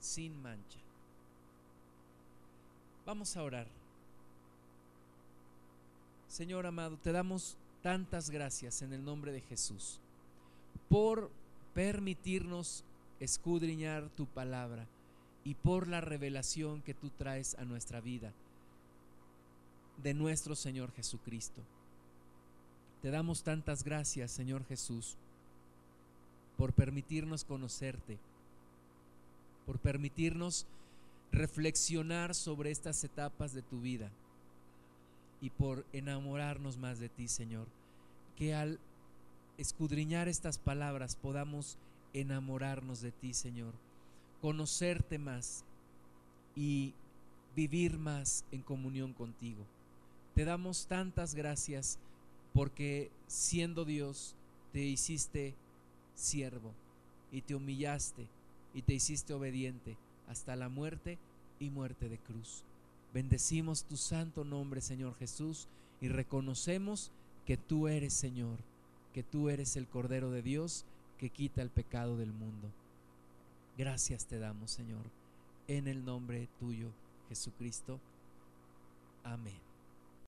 [0.00, 0.78] sin mancha.
[3.04, 3.66] Vamos a orar.
[6.28, 10.00] Señor amado, te damos tantas gracias en el nombre de Jesús
[10.88, 11.30] por
[11.74, 12.84] permitirnos
[13.20, 14.86] escudriñar tu palabra
[15.44, 18.32] y por la revelación que tú traes a nuestra vida
[20.02, 21.62] de nuestro Señor Jesucristo.
[23.02, 25.16] Te damos tantas gracias, Señor Jesús,
[26.56, 28.18] por permitirnos conocerte,
[29.66, 30.66] por permitirnos
[31.32, 34.10] reflexionar sobre estas etapas de tu vida
[35.40, 37.66] y por enamorarnos más de ti, Señor.
[38.36, 38.78] Que al
[39.58, 41.78] escudriñar estas palabras podamos
[42.12, 43.74] enamorarnos de ti, Señor,
[44.40, 45.64] conocerte más
[46.54, 46.94] y
[47.54, 49.64] vivir más en comunión contigo.
[50.34, 51.98] Te damos tantas gracias
[52.52, 54.34] porque siendo Dios
[54.72, 55.54] te hiciste
[56.16, 56.72] siervo
[57.30, 58.26] y te humillaste
[58.74, 59.96] y te hiciste obediente
[60.28, 61.18] hasta la muerte
[61.60, 62.64] y muerte de cruz.
[63.14, 65.68] Bendecimos tu santo nombre, Señor Jesús,
[66.00, 67.10] y reconocemos
[67.46, 68.58] que tú eres Señor,
[69.14, 70.84] que tú eres el Cordero de Dios
[71.18, 72.68] que quita el pecado del mundo.
[73.78, 75.04] Gracias te damos, Señor,
[75.68, 76.88] en el nombre tuyo,
[77.28, 78.00] Jesucristo.
[79.24, 79.65] Amén.